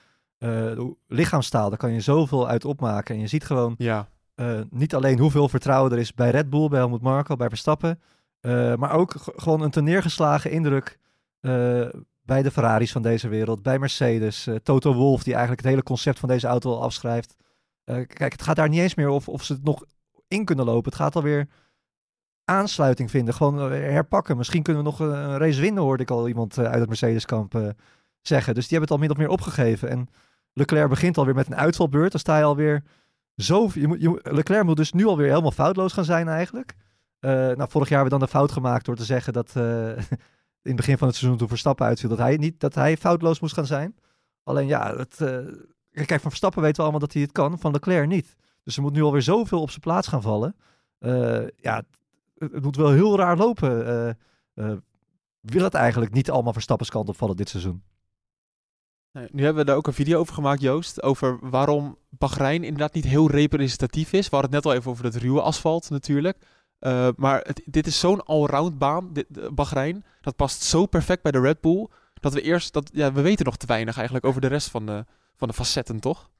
[0.42, 3.14] Eh, lichaamstaal, daar kan je zoveel uit opmaken.
[3.14, 4.08] En je ziet gewoon Ja.
[4.34, 8.00] eh, niet alleen hoeveel vertrouwen er is bij Red Bull, bij Helmut Marko, bij Verstappen,
[8.40, 10.98] eh, maar ook gewoon een te neergeslagen indruk
[12.22, 16.18] bij de Ferraris van deze wereld, bij Mercedes, Toto Wolff, die eigenlijk het hele concept
[16.18, 17.36] van deze auto al afschrijft.
[17.84, 19.84] Kijk, het gaat daar niet eens meer of, of ze het nog
[20.28, 20.84] in kunnen lopen.
[20.90, 21.48] Het gaat alweer
[22.44, 24.36] aansluiting vinden, gewoon herpakken.
[24.36, 27.74] Misschien kunnen we nog een, race winnen, hoorde ik al iemand uit het Mercedeskamp
[28.20, 28.54] zeggen.
[28.54, 29.88] Dus die hebben het al min of meer opgegeven.
[29.88, 30.08] En
[30.52, 32.10] Leclerc begint alweer met een uitvalbeurt.
[32.10, 32.82] Dan sta je alweer
[33.36, 33.70] zo...
[33.74, 36.74] Je moet, je, Leclerc moet dus nu alweer helemaal foutloos gaan zijn eigenlijk.
[37.18, 39.56] Eh, nou, vorig jaar hebben we dan de fout gemaakt door te zeggen dat...
[39.56, 39.88] eh,
[40.62, 43.40] in het begin van het seizoen toen Verstappen uitviel, dat hij, niet, dat hij foutloos
[43.40, 43.96] moest gaan zijn.
[44.42, 45.38] Alleen ja, het, eh,
[45.90, 48.36] kijk, van Verstappen weten we allemaal dat hij het kan, van Leclerc niet.
[48.62, 50.56] Dus er moet nu alweer zoveel op zijn plaats gaan vallen.
[51.56, 51.82] Ja,
[52.38, 53.84] het, moet wel heel raar lopen.
[55.40, 57.82] Wil het eigenlijk niet allemaal Verstappens kant opvallen dit seizoen?
[59.12, 61.02] Nu hebben we daar ook een video over gemaakt, Joost.
[61.02, 64.28] Over waarom Bahrein inderdaad niet heel representatief is.
[64.28, 66.36] We hadden het net al even over het ruwe asfalt natuurlijk.
[66.78, 70.04] Eh, maar dit is zo'n allround baan, dit, eh, Bahrein.
[70.20, 71.88] Dat past zo perfect bij de Red Bull.
[72.14, 74.86] Dat we eerst, dat, ja, we weten nog te weinig eigenlijk over de rest van
[74.86, 75.04] de,
[75.36, 76.30] van de facetten, toch?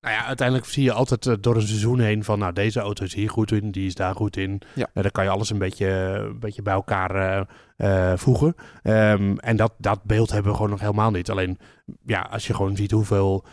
[0.00, 3.04] Nou ja, uiteindelijk zie je altijd eh, door een seizoen heen van, nou, deze auto
[3.04, 4.60] is hier goed in, die is daar goed in.
[4.74, 4.88] Ja.
[4.94, 5.86] Eh, dan kan je alles een beetje,
[6.28, 8.54] een beetje bij elkaar eh, voegen.
[8.82, 11.30] Ehm, en dat, dat beeld hebben we gewoon nog helemaal niet.
[11.30, 11.58] Alleen,
[12.04, 13.44] ja, als je gewoon ziet hoeveel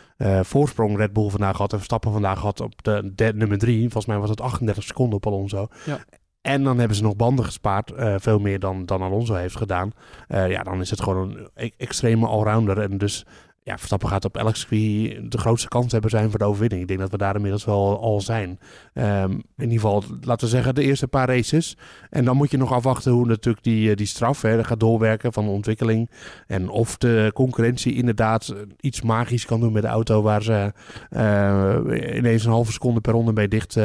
[0.42, 3.82] voorsprong Red Bull vandaag had en Verstappen vandaag had op de, de nummer drie.
[3.82, 5.68] Volgens mij was het 38 seconden op Alonso.
[5.86, 6.00] Ja.
[6.42, 9.92] En dan hebben ze nog banden gespaard, veel meer dan, dan Alonso heeft gedaan.
[10.28, 12.80] Ja, dan is het gewoon een e- extreme allrounder.
[12.80, 13.26] En dus
[13.66, 16.82] ja, Verstappen gaat op elk circuit de grootste kans hebben zijn voor de overwinning.
[16.82, 18.60] Ik denk dat we daar inmiddels wel al zijn.
[18.94, 21.78] Ehm, in ieder geval, laten we zeggen, de eerste paar races.
[22.10, 25.34] En dan moet je nog afwachten hoe natuurlijk die, eh, die straf hè, gaat doorwerken
[25.34, 26.12] van de ontwikkeling.
[26.48, 30.74] En of de concurrentie inderdaad iets magisch kan doen met de auto waar ze
[31.10, 33.78] eh, ineens een halve seconde per ronde mee dicht.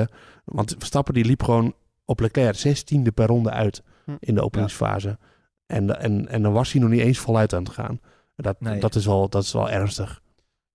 [0.45, 4.17] want Verstappen die liep gewoon op Leclerc 16e per ronde uit Hm.
[4.21, 5.19] in de openingsfase.
[5.67, 8.01] En, en, en dan was hij nog niet eens voluit aan het gaan.
[8.41, 8.81] Dat, Nee.
[8.81, 10.21] dat, is, wel, dat is wel ernstig.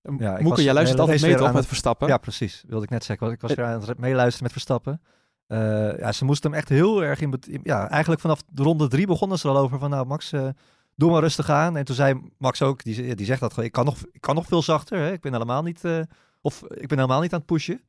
[0.02, 2.08] Ja, ik Moeke, was jij luistert altijd mee weer toch met Verstappen?
[2.08, 2.64] Ja, precies.
[2.68, 3.26] Wilde ik net zeggen.
[3.26, 3.58] want Ik was Eh.
[3.58, 5.02] weer aan het meeluisteren met Verstappen.
[5.48, 7.40] Eh, ja, ze moesten hem echt heel erg in...
[7.64, 9.90] Ja, eigenlijk vanaf de ronde drie begonnen ze er al over van...
[9.90, 10.48] Nou, Max, eh,
[10.96, 11.78] doe maar rustig aan.
[11.78, 13.66] En toen zei Max ook, die, die zegt dat gewoon...
[13.66, 14.98] Ik kan nog, ik kan nog veel zachter.
[15.00, 15.12] Hè?
[15.12, 15.84] Ik ben helemaal niet...
[15.86, 16.00] eh,
[16.42, 17.82] of ik ben helemaal niet aan het pushen.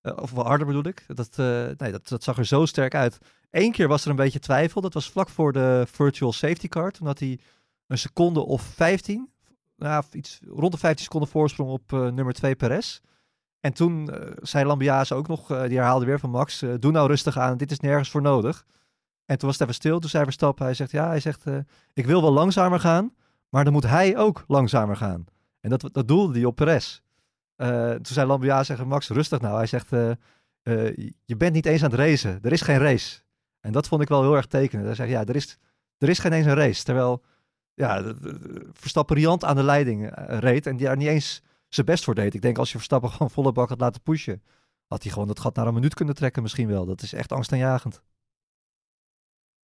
[0.00, 1.04] Eh, of wel harder bedoel ik.
[1.06, 3.18] Dat, eh, nee, dat, dat zag er zo sterk uit.
[3.50, 4.80] Eén keer was er een beetje twijfel.
[4.80, 6.90] Dat was vlak voor de virtual safety car.
[6.90, 7.38] Toen had hij
[7.86, 9.30] een seconde of 15...
[9.76, 13.00] Nou, iets rond de 15 seconden voorsprong op eh, nummer 2 Perez.
[13.60, 17.08] En toen eh, zei Lambiase ook nog, eh, die herhaalde weer van Max, doe nou
[17.08, 18.66] rustig aan, dit is nergens voor nodig.
[19.24, 21.44] En toen was het even stil, toen zei Verstappen, hij zegt, ja, hij zegt,
[21.92, 23.14] ik wil wel langzamer gaan,
[23.48, 25.24] maar dan moet hij ook langzamer gaan.
[25.60, 27.00] En dat, dat doelde hij op Perez.
[27.56, 29.90] Toen zei Lambiase tegen Max, rustig nou, hij zegt,
[31.24, 33.20] je bent niet eens aan het racen, er is geen race.
[33.60, 34.86] En dat vond ik wel heel erg tekenend.
[34.86, 35.58] Hij zegt, ja, er is,
[35.98, 36.84] er is geen eens een race.
[36.84, 37.22] Terwijl,
[37.76, 38.14] ja,
[38.72, 42.14] Verstappen riant aan de leiding eh, reed en die daar niet eens zijn best voor
[42.14, 42.34] deed.
[42.34, 44.42] Ik denk als je Verstappen gewoon volle bak had laten pushen,
[44.86, 46.86] had hij gewoon dat gat naar een minuut kunnen trekken misschien wel.
[46.86, 48.02] Dat is echt angstaanjagend.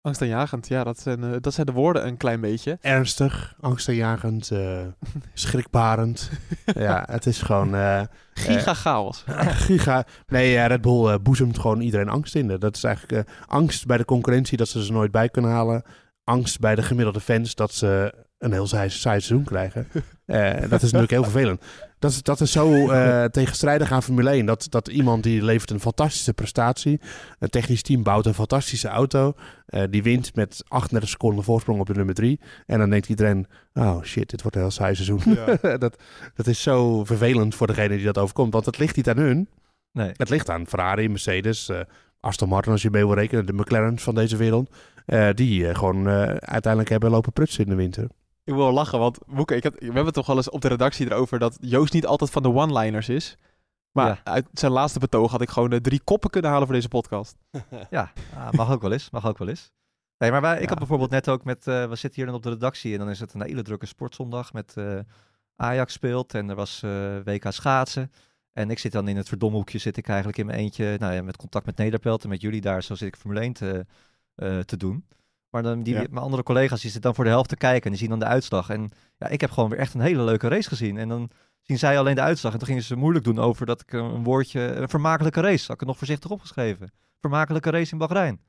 [0.00, 2.78] Angstaanjagend, ja, dat zijn, eh, dat zijn de woorden een klein beetje.
[2.80, 4.86] Ernstig, angstaanjagend, eh
[5.34, 6.30] schrikbarend.
[6.64, 7.74] ja, het is gewoon...
[7.74, 8.02] eh,
[8.34, 9.24] Giga chaos.
[9.66, 10.06] Giga.
[10.26, 12.46] Nee, ja, Red Bull boezemt gewoon iedereen angst in.
[12.58, 15.82] Dat is eigenlijk eh, angst bij de concurrentie dat ze ze nooit bij kunnen halen.
[16.24, 19.88] Angst bij de gemiddelde fans dat ze een heel saai, saai seizoen krijgen.
[20.24, 21.62] Eh, dat is natuurlijk heel vervelend.
[21.98, 24.46] Dat is, dat is zo eh, tegenstrijdig aan Formule 1.
[24.46, 27.00] Dat, dat iemand die levert een fantastische prestatie.
[27.38, 29.34] Een technisch team bouwt een fantastische auto.
[29.66, 32.40] eh, die wint met 38 seconden voorsprong op de nummer 3.
[32.66, 35.36] En dan denkt iedereen, oh shit, dit wordt een heel saai seizoen.
[35.78, 35.96] dat,
[36.34, 38.52] dat is zo vervelend voor degene die dat overkomt.
[38.52, 39.48] Want het ligt niet aan hun.
[39.92, 40.12] Nee.
[40.16, 41.70] Het ligt aan Ferrari, Mercedes,
[42.20, 43.46] Aston Martin als je mee wil rekenen.
[43.46, 44.70] De McLaren's van deze wereld.
[45.06, 48.04] Eh, die eh, gewoon eh, uiteindelijk hebben lopen prutsen in de winter.
[48.44, 50.60] Ik wil wel lachen, want Moeke, ik heb, we hebben het toch wel eens op
[50.60, 53.36] de redactie erover dat Joost niet altijd van de one-liners is.
[53.92, 54.20] Maar Ja.
[54.32, 57.36] uit zijn laatste betoog had ik gewoon drie koppen kunnen halen voor deze podcast.
[57.90, 59.10] Ja, ah, mag ook wel eens.
[59.10, 59.72] Mag ook wel eens.
[60.18, 60.68] Nee, maar wij, ik Ja.
[60.68, 63.10] had bijvoorbeeld net ook met, eh, we zitten hier dan op de redactie en dan
[63.10, 64.98] is het een hele drukke sportzondag met eh,
[65.56, 68.12] Ajax speelt en er was eh, WK schaatsen.
[68.52, 71.22] En ik zit dan in het verdomhoekje, zit ik eigenlijk in mijn eentje, nou ja,
[71.22, 73.86] met contact met Nederpelt en met jullie daar, zo zit ik Formule 1 te,
[74.34, 75.06] eh, te doen.
[75.50, 76.00] Maar dan die, Ja.
[76.10, 78.18] mijn andere collega's die zitten dan voor de helft te kijken en die zien dan
[78.18, 78.70] de uitslag.
[78.70, 80.96] En ja, ik heb gewoon weer echt een hele leuke race gezien.
[80.96, 81.30] En dan
[81.62, 82.52] zien zij alleen de uitslag.
[82.52, 85.70] En toen gingen ze moeilijk doen over dat ik een woordje, een vermakelijke race, had
[85.74, 86.92] ik het nog voorzichtig opgeschreven.
[87.20, 88.40] Vermakelijke race in Bahrein.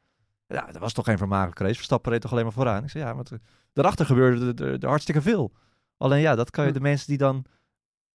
[0.48, 1.76] Ja, dat was toch geen vermakelijke race.
[1.76, 2.84] Verstappen reed toch alleen maar vooraan.
[2.84, 3.26] Ik zei, ja, maar
[3.74, 5.54] daarachter gebeurde er, hartstikke veel.
[5.98, 6.76] Alleen ja, dat kan je Hm.
[6.78, 7.46] de mensen die dan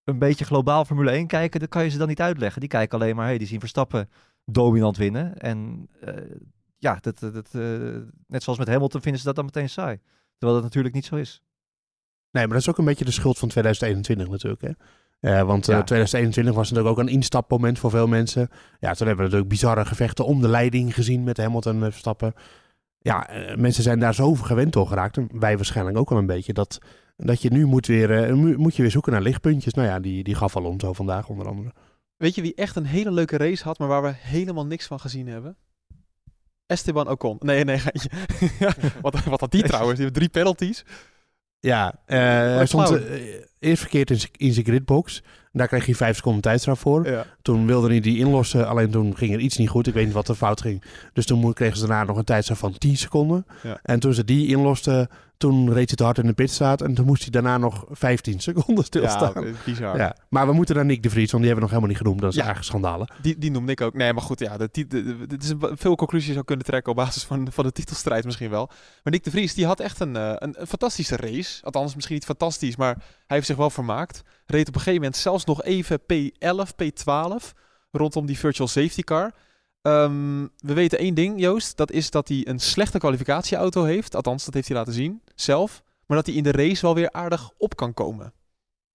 [0.04, 2.60] een beetje globaal Formule 1 kijken, dan kan je ze dan niet uitleggen.
[2.60, 4.10] Die kijken alleen maar, hey, die zien Verstappen
[4.44, 5.38] dominant winnen.
[5.38, 6.14] En uh,
[6.78, 10.00] ja, dat, dat, uh, net zoals met Hamilton vinden ze dat dan meteen saai.
[10.38, 11.42] Terwijl dat natuurlijk niet zo is.
[12.30, 14.62] Nee, maar dat is ook een beetje de schuld van 2021 natuurlijk.
[14.62, 14.70] Hè?
[15.20, 15.82] Uh, want ja.
[15.82, 18.48] 2021 was natuurlijk ook een instapmoment voor veel mensen.
[18.80, 22.34] Ja, toen hebben we natuurlijk bizarre gevechten om de leiding gezien met Hamilton en Verstappen.
[22.98, 25.16] Ja, uh, mensen zijn daar zo gewend door geraakt.
[25.16, 26.52] En wij waarschijnlijk ook al een beetje.
[26.52, 26.78] Dat,
[27.16, 29.74] dat je nu moet, weer, uh, moet je weer zoeken naar lichtpuntjes.
[29.74, 31.72] Nou ja, die, die gaf Alonso vandaag onder andere.
[32.16, 35.00] Weet je wie echt een hele leuke race had, maar waar we helemaal niks van
[35.00, 35.56] gezien hebben?
[36.68, 37.36] Esteban Ocon.
[37.40, 37.80] Nee, nee,
[39.02, 39.94] wat, wat had die trouwens?
[39.94, 40.84] Die heeft drie penalties.
[41.60, 45.22] Ja, uh, hij stond uh, eerst verkeerd in, in zijn gridbox.
[45.52, 47.06] Daar kreeg hij vijf seconden tijdstraf voor.
[47.06, 47.26] Ja.
[47.42, 49.86] Toen wilde hij die inlossen, alleen toen ging er iets niet goed.
[49.86, 50.82] Ik weet niet wat er fout ging.
[51.12, 53.46] Dus toen kregen ze daarna nog een tijdstraf van 10 seconden.
[53.62, 53.78] Ja.
[53.82, 56.82] En toen ze die inlosten, toen reed hij te hard in de pitstraat.
[56.82, 59.46] En toen moest hij daarna nog 15 seconden stilstaan.
[59.46, 59.96] Ja, bizar.
[59.96, 60.16] Ja.
[60.28, 62.20] Maar we moeten naar Nick de Vries, want die hebben we nog helemaal niet genoemd.
[62.20, 62.44] Dat is ja.
[62.44, 63.12] eigenlijk schandalen.
[63.22, 63.94] Die, die noemde ik ook.
[63.94, 67.48] Nee, maar goed, ja, dit is een, veel conclusies zou kunnen trekken op basis van,
[67.52, 68.66] van de titelstrijd misschien wel.
[69.02, 71.64] Maar Nick de Vries, die had echt een, een, een fantastische race.
[71.64, 73.02] Althans, misschien niet fantastisch, maar
[73.34, 74.22] heeft zich wel vermaakt.
[74.46, 77.56] Reed op een gegeven moment zelfs nog even P11, P12
[77.90, 79.34] rondom die virtual safety car.
[79.82, 81.76] Um, we weten één ding, Joost.
[81.76, 84.14] Dat is dat hij een slechte kwalificatieauto heeft.
[84.14, 85.82] Althans, dat heeft hij laten zien zelf.
[86.06, 88.32] Maar dat hij in de race wel weer aardig op kan komen.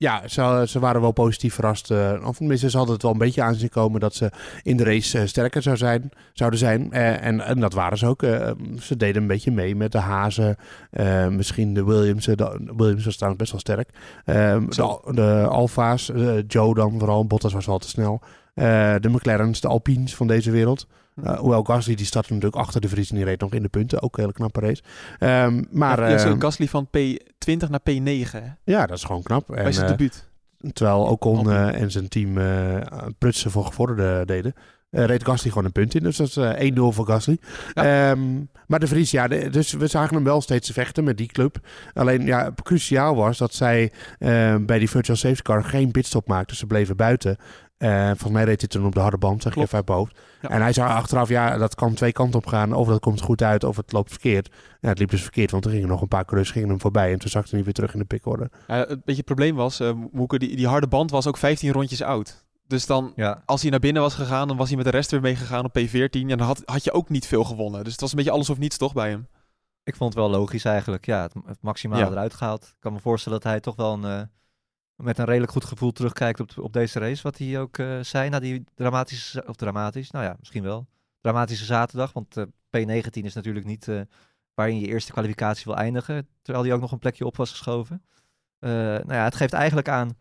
[0.04, 1.92] Ja, ze, ze waren wel positief verrast.
[1.92, 4.32] Uh, of tenminste, ze hadden het wel een beetje aanzien komen dat ze
[4.64, 6.88] in de race uh, sterker zou zijn, zouden zijn.
[6.92, 8.22] Uh, en, en dat waren ze ook.
[8.80, 10.58] ze deden een beetje mee met de Hazen.
[11.30, 12.26] misschien de Williams.
[12.26, 13.90] De Williams was trouwens best wel sterk.
[14.26, 16.12] de, de Alfa's.
[16.48, 17.26] Joe dan vooral.
[17.26, 18.22] Bottas was wel te snel.
[18.54, 20.88] de McLaren's, de Alpines van deze wereld.
[21.24, 23.70] Uh, hoewel Gasly die startte natuurlijk achter de Vries en die reed nog in de
[23.70, 24.02] punten.
[24.02, 24.82] Ook een hele knappe race.
[25.20, 26.88] Um, maar, ja, uh, Gasly van
[27.50, 28.32] P20 naar P9.
[28.32, 28.52] Hè?
[28.64, 29.48] Ja, dat is gewoon knap.
[29.48, 30.30] Bij zijn uh, debuut.
[30.74, 32.34] Terwijl Ocon en zijn team
[33.18, 34.54] prutsen voor gevorderde deden.
[34.90, 36.04] reed Gasly gewoon een punt in.
[36.04, 37.38] Dus dat is 1-0 voor Gasly.
[37.74, 38.12] Ja.
[38.12, 41.28] Um, maar de Vries, ja, de, dus we zagen hem wel steeds vechten met die
[41.28, 41.58] club.
[41.94, 43.92] Alleen, ja, cruciaal was dat zij
[44.62, 46.58] bij die virtual safety car geen pitstop maakten.
[46.58, 47.38] Ze bleven buiten.
[47.84, 49.98] Uh, volgens mij reed hij toen op de harde band, zeg ik even uit mijn
[49.98, 50.20] hoofd.
[50.42, 50.50] Ja.
[50.50, 52.74] En hij zei achteraf, ja, dat kan twee kanten op gaan.
[52.74, 54.50] Of dat komt goed uit, of het loopt verkeerd.
[54.82, 57.12] Ja, het liep dus verkeerd, want er gingen nog een paar coureurs gingen hem voorbij.
[57.12, 58.50] En toen zakte hij weer terug in de pickorde.
[58.68, 61.72] Uh, het beetje het probleem was, uh, Moeke, die, die harde band was ook 15
[61.72, 62.46] rondjes oud.
[62.68, 63.42] Dus dan, ja.
[63.46, 65.80] als hij naar binnen was gegaan, dan was hij met de rest weer meegegaan op
[65.80, 66.10] P14.
[66.12, 67.84] En dan had, had je ook niet veel gewonnen.
[67.84, 69.28] Dus het was een beetje alles of niets toch bij hem.
[69.84, 71.06] Ik vond het wel logisch eigenlijk.
[71.06, 72.12] Ja, het, het maximale ja.
[72.12, 72.64] eruit gehaald.
[72.64, 74.30] Ik kan me voorstellen dat hij toch wel een
[74.96, 77.24] met een redelijk goed gevoel terugkijkt op, op deze race.
[77.24, 80.88] Wat hij ook uh, zei na die dramatische, of dramatisch, nou ja, misschien wel.
[81.22, 84.02] Dramatische zaterdag, want uh, P19 is natuurlijk niet uh,
[84.54, 86.28] waarin je eerste kwalificatie wil eindigen.
[86.42, 88.04] Terwijl hij ook nog een plekje op was geschoven.
[88.60, 90.18] nou ja, het geeft eigenlijk aan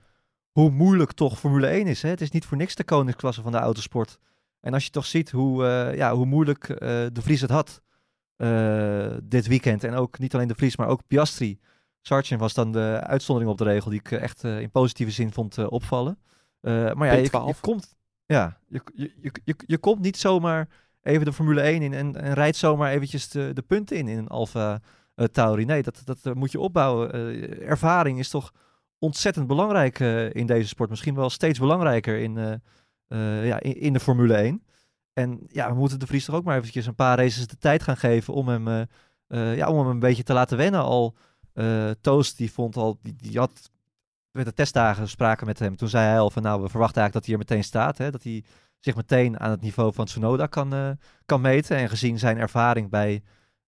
[0.51, 2.03] hoe moeilijk toch Formule 1 is.
[2.03, 2.09] Hè?
[2.09, 4.19] Het is niet voor niks de koningsklasse van de autosport.
[4.61, 5.65] En als je toch ziet hoe,
[5.97, 6.67] ja, hoe moeilijk
[7.13, 7.83] de Vries het had
[9.23, 9.85] dit weekend.
[9.85, 11.59] En ook niet alleen de Vries, maar ook Piastri.
[12.03, 15.33] Sargent was dan de uitzondering op de regel die ik echt uh, in positieve zin
[15.33, 16.19] vond uh, opvallen.
[16.61, 19.13] Uh, maar ja, je, je, komt, ja je, je,
[19.45, 20.69] je, je, komt niet zomaar
[21.03, 24.19] even de Formule 1 in en, en rijdt zomaar eventjes de, de punten in in
[24.19, 24.81] een Alfa
[25.33, 25.65] Tauri.
[25.65, 27.13] Nee, dat, dat moet je opbouwen.
[27.61, 28.53] ervaring is toch
[28.99, 29.99] ontzettend belangrijk
[30.33, 30.91] in deze sport.
[30.91, 32.61] Misschien wel steeds belangrijker in,
[33.45, 34.65] ja, in, in, de Formule 1.
[35.13, 37.83] En ja, we moeten de Vries toch ook maar eventjes een paar races de tijd
[37.83, 38.89] gaan geven om hem,
[39.57, 41.17] ja, om hem een beetje te laten wennen al...
[41.55, 43.71] Uh, Toast die vond al, die, had
[44.31, 45.77] met de testdagen spraken met hem.
[45.77, 47.99] Toen zei hij al van nou, we verwachten eigenlijk dat hij er meteen staat.
[47.99, 48.11] Hè?
[48.11, 48.45] Dat hij
[48.79, 50.91] zich meteen aan het niveau van Tsunoda kan, uh,
[51.27, 51.77] kan meten.
[51.77, 53.23] En gezien zijn ervaring bij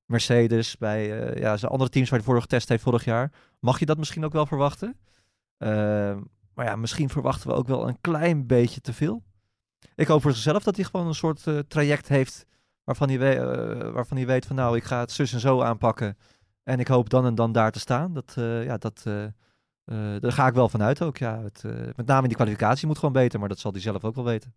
[0.05, 3.79] Mercedes, bij uh, ja, zijn andere teams waar hij voor getest heeft vorig jaar, mag
[3.79, 4.97] je dat misschien ook wel verwachten.
[6.55, 9.23] maar ja, misschien verwachten we ook wel een klein beetje te veel.
[9.95, 12.47] Ik hoop voor zichzelf dat hij gewoon een soort traject heeft
[12.85, 13.19] waarvan hij,
[13.93, 16.17] waarvan hij weet van nou, ik ga het zus en zo aanpakken.
[16.65, 18.15] En ik hoop dan en dan daar te staan.
[18.15, 21.17] Dat, uh, ja, dat, uh, uh, daar ga ik wel vanuit ook.
[21.17, 21.43] Ja.
[21.43, 21.63] Het,
[21.97, 24.25] met name in die kwalificatie moet gewoon beter, maar dat zal hij zelf ook wel
[24.25, 24.55] weten.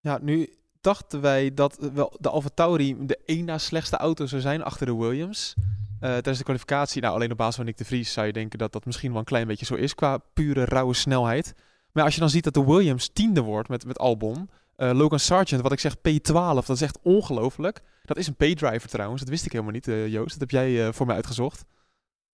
[0.00, 4.40] Ja, nu dachten wij dat wel de Alfa Tauri de één na slechtste auto zou
[4.40, 5.54] zijn achter de Williams.
[6.00, 8.72] tijdens de kwalificatie, nou alleen op basis van Nick de Vries zou je denken dat
[8.72, 11.54] dat misschien wel een klein beetje zo is qua pure rauwe snelheid.
[11.92, 15.18] Maar als je dan ziet dat de Williams tiende wordt met, met Albon, uh, Logan
[15.18, 17.80] Sargent, wat ik zeg P12, dat is echt ongelooflijk.
[18.04, 20.30] Dat is een P-driver trouwens, dat wist ik helemaal niet, uh, Joost.
[20.30, 21.64] Dat heb jij uh, voor mij uitgezocht.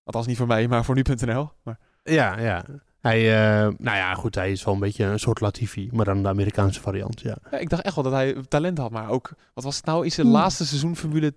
[0.04, 1.50] Althans niet voor mij, maar voor nu.nl.
[1.62, 1.78] Maar...
[2.02, 2.64] Ja, ja.
[3.06, 6.22] Hij, eh, nou ja, goed, hij is wel een beetje een soort Latifi, maar dan
[6.22, 7.36] de Amerikaanse variant, ja.
[7.50, 9.30] Ja, ik dacht echt wel dat hij talent had, maar ook...
[9.54, 10.04] Wat was het nou?
[10.04, 11.34] In zijn laatste seizoen Formule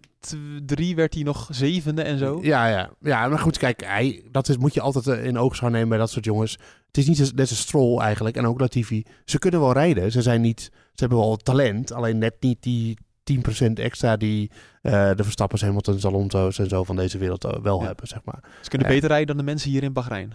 [0.65, 2.39] 3 werd hij nog zevende en zo.
[2.41, 2.89] Ja, ja.
[2.99, 5.97] ja maar goed, kijk, hij, dat is, moet je altijd eh, in oogschouw nemen bij
[5.97, 6.57] dat soort jongens.
[6.89, 9.03] Het is niet zo- net een Stroll eigenlijk en ook Latifi.
[9.25, 12.97] Ze kunnen wel rijden, ze, zijn niet, ze hebben wel talent, alleen net niet die
[13.23, 17.79] 10% extra die eh, de Verstappers, Hamiltons, Alonso's en zo van deze wereld eh, wel
[17.79, 17.85] Ja.
[17.85, 18.39] hebben, zeg maar.
[18.61, 18.93] Ze kunnen Ja.
[18.93, 20.33] beter rijden dan de mensen hier in Bahrein.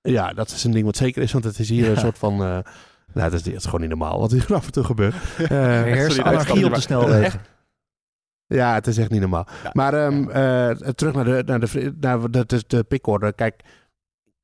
[0.00, 2.32] Ja, dat is een ding wat zeker is, want het is hier een soort van...
[2.32, 2.38] eh,
[3.12, 5.14] nou, dat is, dat is gewoon niet normaal wat hier af en toe gebeurt.
[5.48, 6.04] Nee,
[6.64, 7.40] op de snelwegen.
[8.46, 9.46] Ja, het is echt niet normaal.
[9.62, 9.70] Ja.
[9.72, 13.32] Maar ehm, eh, terug naar de, naar de, naar de, de, de pickorder.
[13.34, 13.60] Kijk,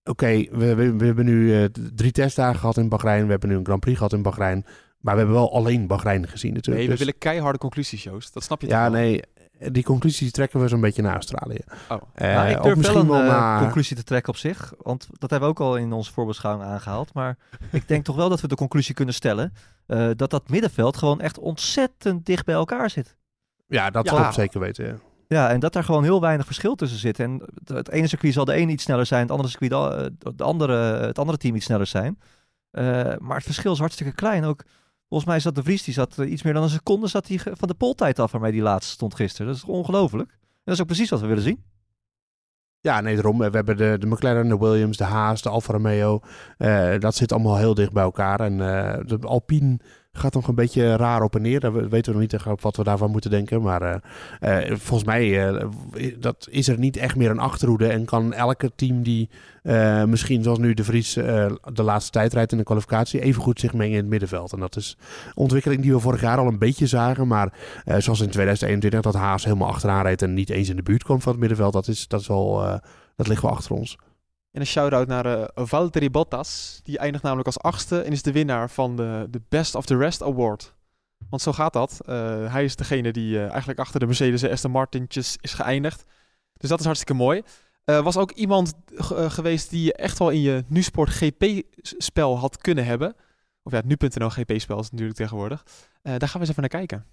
[0.04, 3.24] oké, we, we, we hebben nu eh, drie testdagen gehad in Bahrein.
[3.24, 4.64] We hebben nu een Grand Prix gehad in Bahrein.
[5.00, 6.76] Maar we hebben wel alleen Bahrein gezien natuurlijk.
[6.76, 8.34] Nee, we Dus- willen keiharde conclusies, Joost.
[8.34, 9.22] Dat snap je Ja, nee,
[9.70, 11.58] die conclusies trekken we zo'n beetje naar Australië.
[11.88, 12.02] Oh.
[12.14, 14.38] Eh, Nou, ik of durf misschien wel een wel eh, naar- conclusie te trekken op
[14.38, 14.72] zich.
[14.82, 17.14] Want dat hebben we ook al in onze voorbeschouwing aangehaald.
[17.14, 17.36] Maar
[17.70, 19.52] ik denk toch wel dat we de conclusie kunnen stellen...
[19.86, 23.16] eh, dat dat middenveld gewoon echt ontzettend dicht bij elkaar zit.
[23.66, 24.16] Ja, dat Ja.
[24.16, 24.86] klopt zeker weten.
[24.86, 24.94] Ja.
[25.32, 27.18] Ja, en dat daar gewoon heel weinig verschil tussen zit.
[27.18, 30.42] En het- ene circuit zal de ene iets sneller zijn, het andere circuit de, de
[30.44, 30.74] andere,
[31.06, 32.18] het andere team iets sneller zijn.
[32.70, 32.84] Eh,
[33.18, 34.44] maar het verschil is hartstikke klein.
[34.44, 34.62] Ook
[35.08, 37.52] volgens mij zat de Vries, die zat eh, iets meer dan een seconde zat ge-
[37.54, 39.46] van de poltijd af waarmee die laatste stond gisteren.
[39.46, 40.30] Dat is ongelooflijk.
[40.30, 41.62] En dat is ook precies wat we willen zien.
[42.80, 43.38] Ja, nee, daarom.
[43.38, 46.20] We hebben de, de McLaren, de Williams, de Haas, de Alfa Romeo.
[46.58, 48.40] Eh, dat zit allemaal heel dicht bij elkaar.
[48.40, 49.78] En eh, de Alpine
[50.12, 51.61] gaat nog een beetje raar op en neer.
[51.61, 53.62] Daar we- weten we nog niet echt wat we daarvan moeten denken.
[53.62, 55.66] Maar eh, eh, volgens mij eh,
[56.18, 57.87] dat is er niet echt meer een achterhoede.
[57.87, 59.29] En kan elke team die
[60.07, 63.20] misschien zoals nu de Vries de laatste tijd rijdt in de kwalificatie...
[63.20, 64.53] even goed zich mengen in het middenveld.
[64.53, 64.96] En dat is
[65.35, 67.27] ontwikkeling die we vorig jaar al een beetje zagen.
[67.27, 67.53] Maar
[67.98, 70.22] zoals in 2021 dat Haas helemaal achteraan reed...
[70.22, 71.72] en niet eens in de buurt kwam van het middenveld.
[71.72, 72.81] Dat, is, dat, is wel,
[73.16, 73.96] dat ligt wel achter ons.
[74.52, 76.80] En een shout-out naar eh, Valtteri Bottas.
[76.82, 79.96] Die eindigt namelijk als achtste en is de winnaar van de, de Best of the
[79.96, 80.74] Rest Award.
[81.30, 82.00] Want zo gaat dat.
[82.06, 86.04] Eh, hij is degene die eh, eigenlijk achter de Mercedes en Aston Martintjes is geëindigd.
[86.56, 87.42] Dus dat is hartstikke mooi.
[87.84, 92.84] Was ook iemand ge- geweest die je echt wel in je NuSport GP-spel had kunnen
[92.84, 93.14] hebben.
[93.62, 95.62] Of ja, het nu.nl GP-spel is natuurlijk tegenwoordig.
[96.02, 97.06] Daar gaan we eens even naar kijken.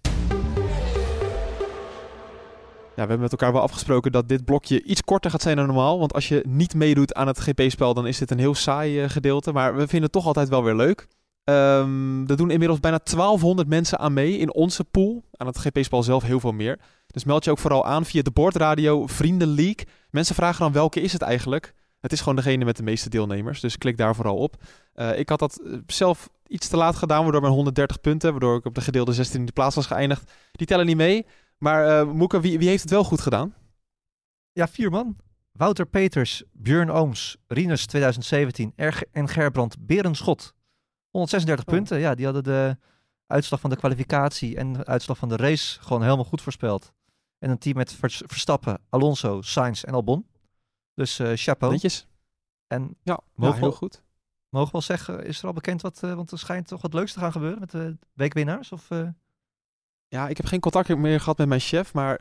[3.03, 5.99] We hebben met elkaar wel afgesproken dat dit blokje iets korter gaat zijn dan normaal.
[5.99, 9.09] Want als je niet meedoet aan het GP-spel, dan is dit een heel saai eh,
[9.09, 9.51] gedeelte.
[9.51, 11.07] Maar we vinden het toch altijd wel weer leuk.
[11.43, 15.23] Ehm er doen inmiddels bijna 1200 mensen aan mee in onze pool.
[15.31, 16.79] Aan het GP-spel zelf heel veel meer.
[17.07, 19.87] Dus meld je ook vooral aan via de Bordradio Vrienden League.
[20.09, 21.73] Mensen vragen dan welke is het eigenlijk?
[21.99, 23.59] Het is gewoon degene met de meeste deelnemers.
[23.59, 24.55] Dus klik daar vooral op.
[24.93, 28.57] Eh, ik had dat eh, zelf iets te laat gedaan, waardoor mijn 130 punten, waardoor
[28.57, 31.25] ik op de gedeelde 16e plaats was geëindigd, die tellen niet mee.
[31.59, 33.53] Maar Moeke, wie, wie heeft het wel goed gedaan?
[34.51, 35.17] Ja, vier man.
[35.51, 40.53] Wouter Peters, Björn Ooms, Rinus 2017 Erg en Gerbrand Berenschot.
[41.09, 41.73] 136 Oh.
[41.73, 41.99] punten.
[41.99, 42.77] Ja, die hadden de
[43.27, 46.93] uitslag van de kwalificatie en de uitslag van de race gewoon helemaal goed voorspeld.
[47.39, 50.27] En een team met Vers- Verstappen, Alonso, Sainz en Albon.
[50.93, 51.73] Dus eh chapeau.
[51.73, 52.07] Netjes.
[52.67, 54.03] En Ja, ja Mogen heel we- goed.
[54.49, 56.93] mogen we wel zeggen, is er al bekend wat, eh, want er schijnt toch wat
[56.93, 58.71] leuks te gaan gebeuren met de weekwinnaars?
[58.71, 58.91] Of?
[60.09, 62.19] Ja, ik heb geen contact meer gehad met mijn chef, maar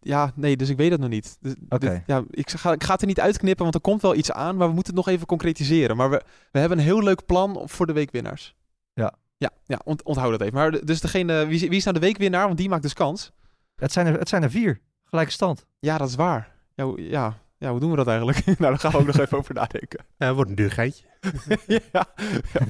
[0.00, 1.36] ja, nee, dus ik weet het nog niet.
[1.40, 1.54] Dus,
[2.06, 4.56] ja, ik, ga, ik ga het er niet uitknippen, want er komt wel iets aan,
[4.56, 5.96] maar we moeten het nog even concretiseren.
[5.96, 8.54] Maar we, we hebben een heel leuk plan voor de weekwinnaars.
[8.94, 9.14] Ja.
[9.36, 10.54] Ja, ja ont, onthoud dat even.
[10.54, 12.46] Maar dus degene, wie, is- wie is nou de weekwinnaar?
[12.46, 13.32] Want die maakt dus kans.
[13.76, 14.80] het, zijn er, het zijn er vier.
[15.04, 15.66] Gelijke stand.
[15.78, 16.52] Ja, dat is waar.
[16.74, 18.44] Ja, hoe- ja, ja hoe doen we dat eigenlijk?
[18.46, 20.04] nou, daar gaan we ook nog even over nadenken.
[20.18, 21.04] Ja, het wordt een duur geitje.
[21.92, 22.06] ja,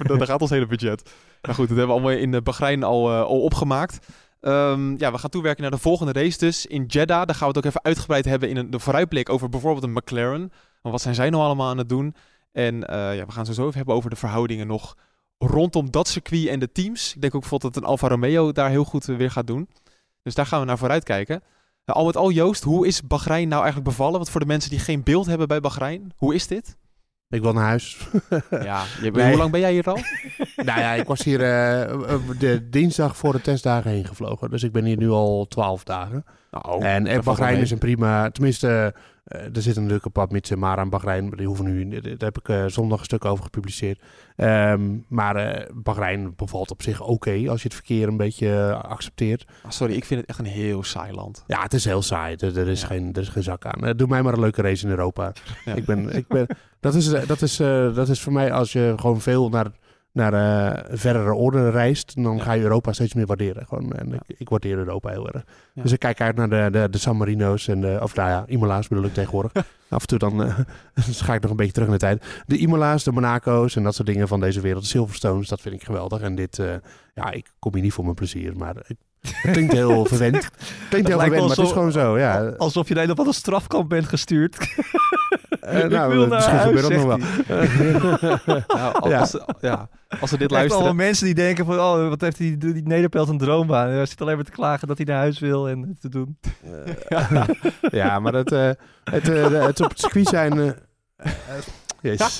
[0.07, 1.11] dat- daar gaat ons hele budget.
[1.43, 4.07] Nou goed, dat hebben we allemaal in de Bahrein al, eh, al opgemaakt.
[4.41, 7.27] Ehm, ja, we gaan toewerken naar de volgende race dus in Jeddah.
[7.27, 9.93] Daar gaan we het ook even uitgebreid hebben in een, de vooruitblik over bijvoorbeeld een
[9.93, 10.53] McLaren.
[10.83, 12.15] Wat zijn zij nou allemaal aan het doen?
[12.53, 14.97] En eh, ja, we gaan sowieso even hebben over de verhoudingen nog
[15.39, 17.15] rondom dat circuit en de teams.
[17.15, 19.69] Ik denk ook bijvoorbeeld dat een Alfa Romeo daar heel goed eh, weer gaat doen.
[20.23, 21.43] Dus daar gaan we naar vooruit kijken.
[21.85, 24.17] Nou, al met al, Joost, hoe is Bahrein nou eigenlijk bevallen?
[24.17, 26.77] Want voor de mensen die geen beeld hebben bij Bahrein, hoe is dit?
[27.31, 27.97] Ik wil naar huis.
[28.51, 29.29] Ja, je, Nee.
[29.29, 29.99] hoe lang ben jij hier al?
[30.69, 34.51] nou ja, ik was hier eh, eh, de dinsdag voor de testdagen heen gevlogen.
[34.51, 36.25] Dus ik ben hier nu al twaalf dagen.
[36.51, 38.31] Nou, en dat eh, Bahrein is een prima...
[38.31, 38.95] Tenminste,
[39.31, 41.31] eh, er zit een leuke pad met maar aan Bahrein.
[41.31, 42.01] Die hoeven nu...
[42.01, 44.01] Daar heb ik eh, zondag een stuk over gepubliceerd.
[44.37, 49.45] Ehm, maar eh Bahrein bevalt op zich oké als je het verkeer een beetje accepteert.
[49.63, 51.45] Ah, sorry, ik vind het echt een heel saai land.
[51.47, 52.37] Ja, het is heel saai.
[52.37, 52.87] Er, er is, Ja.
[52.87, 53.97] geen, er is geen zak aan.
[53.97, 55.33] Doe mij maar een leuke race in Europa.
[55.65, 55.75] Ja.
[55.75, 56.47] Ik ben, ik ben,
[56.81, 57.57] dat, is, dat, is,
[57.95, 59.67] dat is voor mij als je gewoon veel naar
[60.13, 63.67] naar eh, verdere orde reist, dan ga je Europa steeds meer waarderen.
[63.67, 65.45] Gewoon, en ik, ik waardeer Europa heel erg.
[65.75, 65.83] Ja.
[65.83, 68.45] Dus ik kijk uit naar de, de, de San Marino's en de, of nou ja,
[68.47, 69.53] Imola's bedoel ik tegenwoordig.
[69.89, 70.37] Af en toe dan,
[71.07, 72.25] dus ga ik nog een beetje terug in de tijd.
[72.47, 74.83] De Imola's, de Monaco's en dat soort dingen van deze wereld.
[74.83, 76.21] De Silverstones, dat vind ik geweldig.
[76.21, 76.75] En dit, eh,
[77.15, 80.45] ja, ik kom hier niet voor mijn plezier, maar het, het klinkt heel verwend.
[80.45, 82.55] Het klinkt heel verwend, maar het is gewoon zo, ja.
[82.57, 84.57] Alsof je de een of andere strafkamp bent gestuurd.
[85.61, 88.65] Eh, Ik nou, wil naar misschien huis, gebeurt dat nog wel.
[88.79, 89.19] Ja, als, Ja.
[89.19, 89.89] Als, ja,
[90.21, 90.97] als ze dit allemaal luisteren.
[90.97, 93.89] mensen die denken van, oh, wat heeft die, die Nederpelt een droombaan.
[93.89, 96.39] Hij zit alleen maar te klagen dat hij naar huis wil en te doen.
[97.91, 98.71] ja, maar het, eh,
[99.05, 100.59] het, eh, het op het circuit zijn...
[101.17, 101.33] eh,
[102.03, 102.39] Jezus.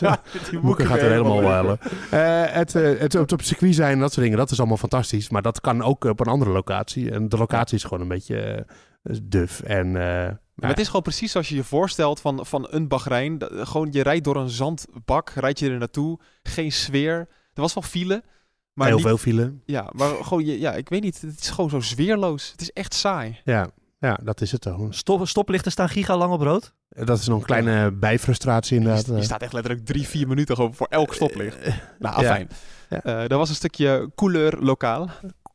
[0.51, 1.79] die Moeke gaat er helemaal huilen.
[2.11, 4.77] Eh, het, eh, het op het circuit zijn en dat soort dingen, dat is allemaal
[4.77, 5.31] fantastisch.
[5.31, 7.11] Maar dat kan ook op een andere locatie.
[7.11, 8.67] En de locatie is gewoon een beetje
[9.03, 9.61] eh, duf.
[9.61, 10.31] En, eh,
[10.61, 13.39] Maar het is gewoon precies zoals je je voorstelt van, van een Bahrein.
[13.51, 16.19] Gewoon, je rijdt door een zandbak, rijd je er naartoe.
[16.43, 17.17] Geen sfeer.
[17.55, 18.23] Er was wel file.
[18.73, 19.55] Maar heel niet- veel file.
[19.65, 21.21] Ja, maar gewoon, ja, ik weet niet.
[21.21, 22.51] Het is gewoon zo sfeerloos.
[22.51, 23.41] Het is echt saai.
[23.45, 24.87] Ja, ja, dat is het toch.
[24.91, 26.75] Stop, stoplichten staan giga lang op rood.
[26.89, 29.07] Dat is nog een kleine bijfrustratie inderdaad.
[29.07, 31.57] Je staat echt letterlijk drie, vier minuten gewoon voor elk stoplicht.
[31.99, 32.49] Nou, fijn.
[32.89, 33.03] Ja.
[33.03, 35.09] Eh, er was een stukje couleur lokaal.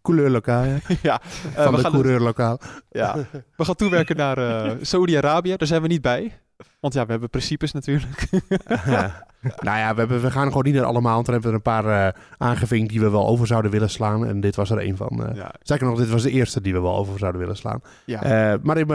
[0.06, 0.78] Couleur lokaal, ja.
[1.10, 2.60] ja, eh, Van we de gaan coureur lokaal.
[2.90, 3.16] Ja,
[3.56, 5.56] we gaan toewerken naar eh Saudi-Arabië.
[5.56, 6.40] Daar zijn we niet bij.
[6.80, 8.28] Want ja, we hebben principes natuurlijk.
[8.86, 9.26] Ja.
[9.60, 11.14] nou ja, we, hebben, we gaan gewoon niet naar allemaal.
[11.14, 13.90] Want dan hebben we er een paar eh, aangevinkt die we wel over zouden willen
[13.90, 14.26] slaan.
[14.26, 15.26] En dit was er een van.
[15.28, 15.54] eh Ja.
[15.62, 17.82] Zeker nog, dit was de eerste die we wel over zouden willen slaan.
[18.06, 18.58] Ja.
[18.62, 18.88] Maar in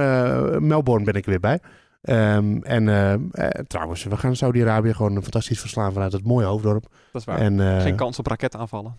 [0.66, 1.58] Melbourne ben ik er weer bij.
[2.02, 2.84] Ehm, en
[3.66, 6.86] trouwens, we gaan Saudi-Arabië gewoon fantastisch verslaan vanuit het mooie hoofddorp.
[7.12, 7.38] Dat is waar.
[7.38, 8.94] En, Geen kans op raketaanvallen.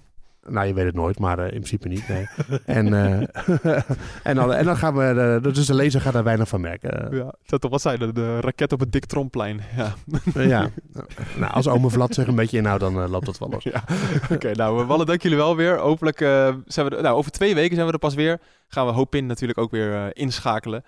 [0.47, 2.07] Nou, je weet het nooit, maar eh, in principe niet.
[2.07, 2.27] Nee.
[2.65, 3.11] en, eh,
[4.29, 5.03] en, dan, en dan gaan we,
[5.43, 7.15] eh, dus de lezer gaat daar weinig van merken.
[7.15, 9.61] Ja, dat, wat zei de, de raket op het Dick Tromplein.
[9.75, 9.93] Ja.
[10.33, 10.69] Ja.
[11.37, 13.63] Nou, als ome Vlad zich een beetje inhoudt, dan loopt dat wel los.
[13.63, 13.83] Ja.
[14.33, 15.77] Oké, nou, we wallen dank jullie wel weer.
[15.77, 18.39] Hopelijk eh, zijn we er, nou, over twee weken zijn we er pas weer.
[18.67, 20.83] Gaan we Hopin natuurlijk ook weer eh, inschakelen.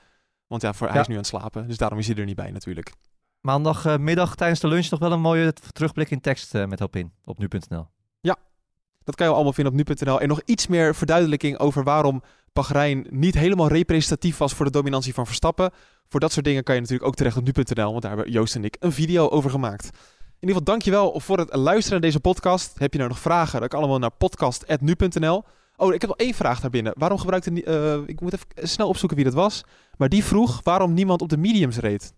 [0.47, 1.01] Want ja, voor, hij Ja.
[1.01, 1.67] is nu aan het slapen.
[1.67, 2.93] Dus daarom is hij er niet bij natuurlijk.
[3.41, 7.37] Maandagmiddag tijdens de lunch nog wel een mooie terugblik in tekst eh, met Hopin op
[7.37, 7.87] nu.nl.
[9.03, 10.21] Dat kan je allemaal vinden op nu.nl.
[10.21, 12.23] En nog iets meer verduidelijking over waarom
[12.53, 15.71] Bahrein niet helemaal representatief was voor de dominantie van Verstappen.
[16.09, 18.55] Voor dat soort dingen kan je natuurlijk ook terecht op nu.nl, want daar hebben Joost
[18.55, 19.85] en ik een video over gemaakt.
[20.43, 22.79] In ieder geval, dankjewel voor het luisteren naar deze podcast.
[22.79, 23.59] Heb je nou nog vragen?
[23.59, 25.43] Dan kan allemaal naar podcast.nu.nl.
[25.75, 26.93] Oh, ik heb nog één vraag daar binnen.
[26.97, 27.63] Waarom gebruikte...
[27.63, 29.63] eh, ik moet even snel opzoeken wie dat was.
[29.97, 32.13] Maar die vroeg waarom niemand op de mediums reed.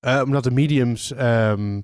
[0.00, 1.80] Eh, omdat de mediums, ehm,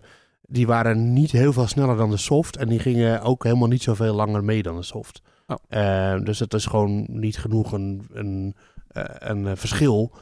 [0.50, 2.56] die waren niet heel veel sneller dan de soft.
[2.56, 5.22] En die gingen ook helemaal niet zoveel langer mee dan de soft.
[5.46, 5.56] Oh.
[5.68, 8.54] Eh, dus het is gewoon niet genoeg een, een,
[8.88, 10.12] eh, een eh, verschil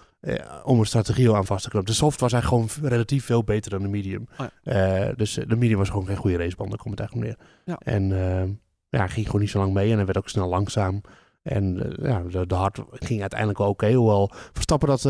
[0.64, 1.88] om een strategie aan vast te knopen.
[1.88, 4.28] De soft was eigenlijk gewoon relatief veel beter dan de medium.
[4.38, 7.46] Oh dus de medium was gewoon geen goede raceband, daar komt het eigenlijk neer.
[7.64, 7.92] Ja.
[7.92, 8.48] En eh,
[8.88, 11.00] ja, ging gewoon niet zo lang mee en hij werd ook snel langzaam.
[11.42, 13.92] En ja, de, de hard ging uiteindelijk wel oké.
[13.92, 15.00] hoewel Verstappen dat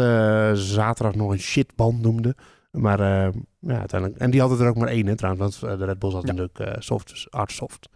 [0.58, 2.36] zaterdag nog een shitband noemde.
[2.70, 4.20] Maar eh, ja, uiteindelijk...
[4.20, 5.60] En die hadden er ook maar één, hè, trouwens.
[5.60, 6.32] Want eh, de Red Bulls had Ja.
[6.32, 7.88] natuurlijk eh, soft, dus hard soft.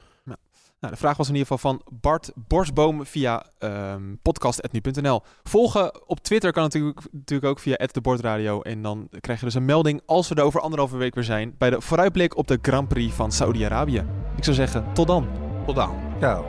[0.81, 5.23] Nou, de vraag was in ieder geval van Bart Borsboom via ehm podcast.nu.nl.
[5.43, 9.65] Volgen op Twitter kan natuurlijk, natuurlijk ook via @debordradio En dan krijg je dus een
[9.65, 11.55] melding als we er over anderhalve week weer zijn...
[11.59, 14.05] bij de vooruitblik op de Grand Prix van Saudi-Arabië.
[14.37, 15.27] Ik zou zeggen, tot dan.
[15.67, 15.95] Tot dan.
[16.21, 16.43] Ja.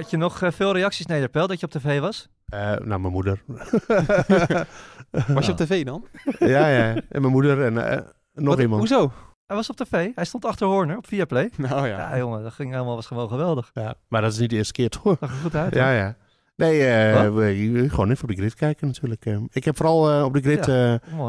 [0.00, 2.28] Had je nog eh, veel reacties, Nederpel, dat je op tv was?
[2.48, 3.42] Eh, nou, mijn moeder.
[5.34, 6.06] Was je op tv dan?
[6.38, 6.94] ja, ja.
[7.08, 8.00] En mijn moeder en eh,
[8.32, 8.80] nog Wat- iemand.
[8.88, 9.12] Hoezo?
[9.46, 10.08] Hij was op tv.
[10.14, 11.50] Hij stond achter Horner op Viaplay.
[11.56, 11.98] Nou ja.
[11.98, 13.70] Ja, jongen, dat ging helemaal, was gewoon geweldig.
[13.74, 15.16] Ja, maar dat is niet de eerste keer, toch?
[15.20, 15.74] Zag er goed uit.
[15.74, 15.94] Ja, hoor.
[15.94, 16.16] ja.
[16.60, 19.26] Nee, eh, we- gewoon even op de grid kijken natuurlijk.
[19.26, 19.36] eh.
[19.52, 20.64] Ik heb vooral eh, op de grid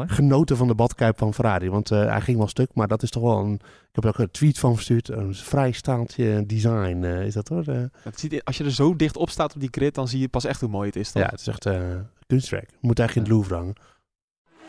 [0.06, 1.70] genoten van de badkuip van Ferrari.
[1.70, 3.54] Want eh, hij ging wel stuk, maar dat is toch wel een...
[3.54, 5.08] Ik heb er ook een tweet van verstuurd.
[5.08, 7.64] Een vrijstaandje design eh, is dat hoor.
[7.66, 10.20] Eh, Het ziet, als je er zo dicht op staat op die grid, dan zie
[10.20, 11.12] je pas echt hoe mooi het is.
[11.12, 11.22] Dan.
[11.22, 11.74] ja, het is echt eh
[12.26, 12.70] kunstwerk.
[12.80, 13.74] Moet eigenlijk in het Louvre hangen.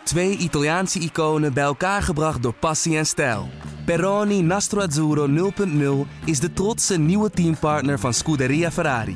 [0.03, 3.47] Twee Italiaanse iconen bij elkaar gebracht door passie en stijl.
[3.85, 5.51] Peroni Nastro Azzurro
[6.05, 9.15] 0.0 is de trotse nieuwe teampartner van Scuderia Ferrari.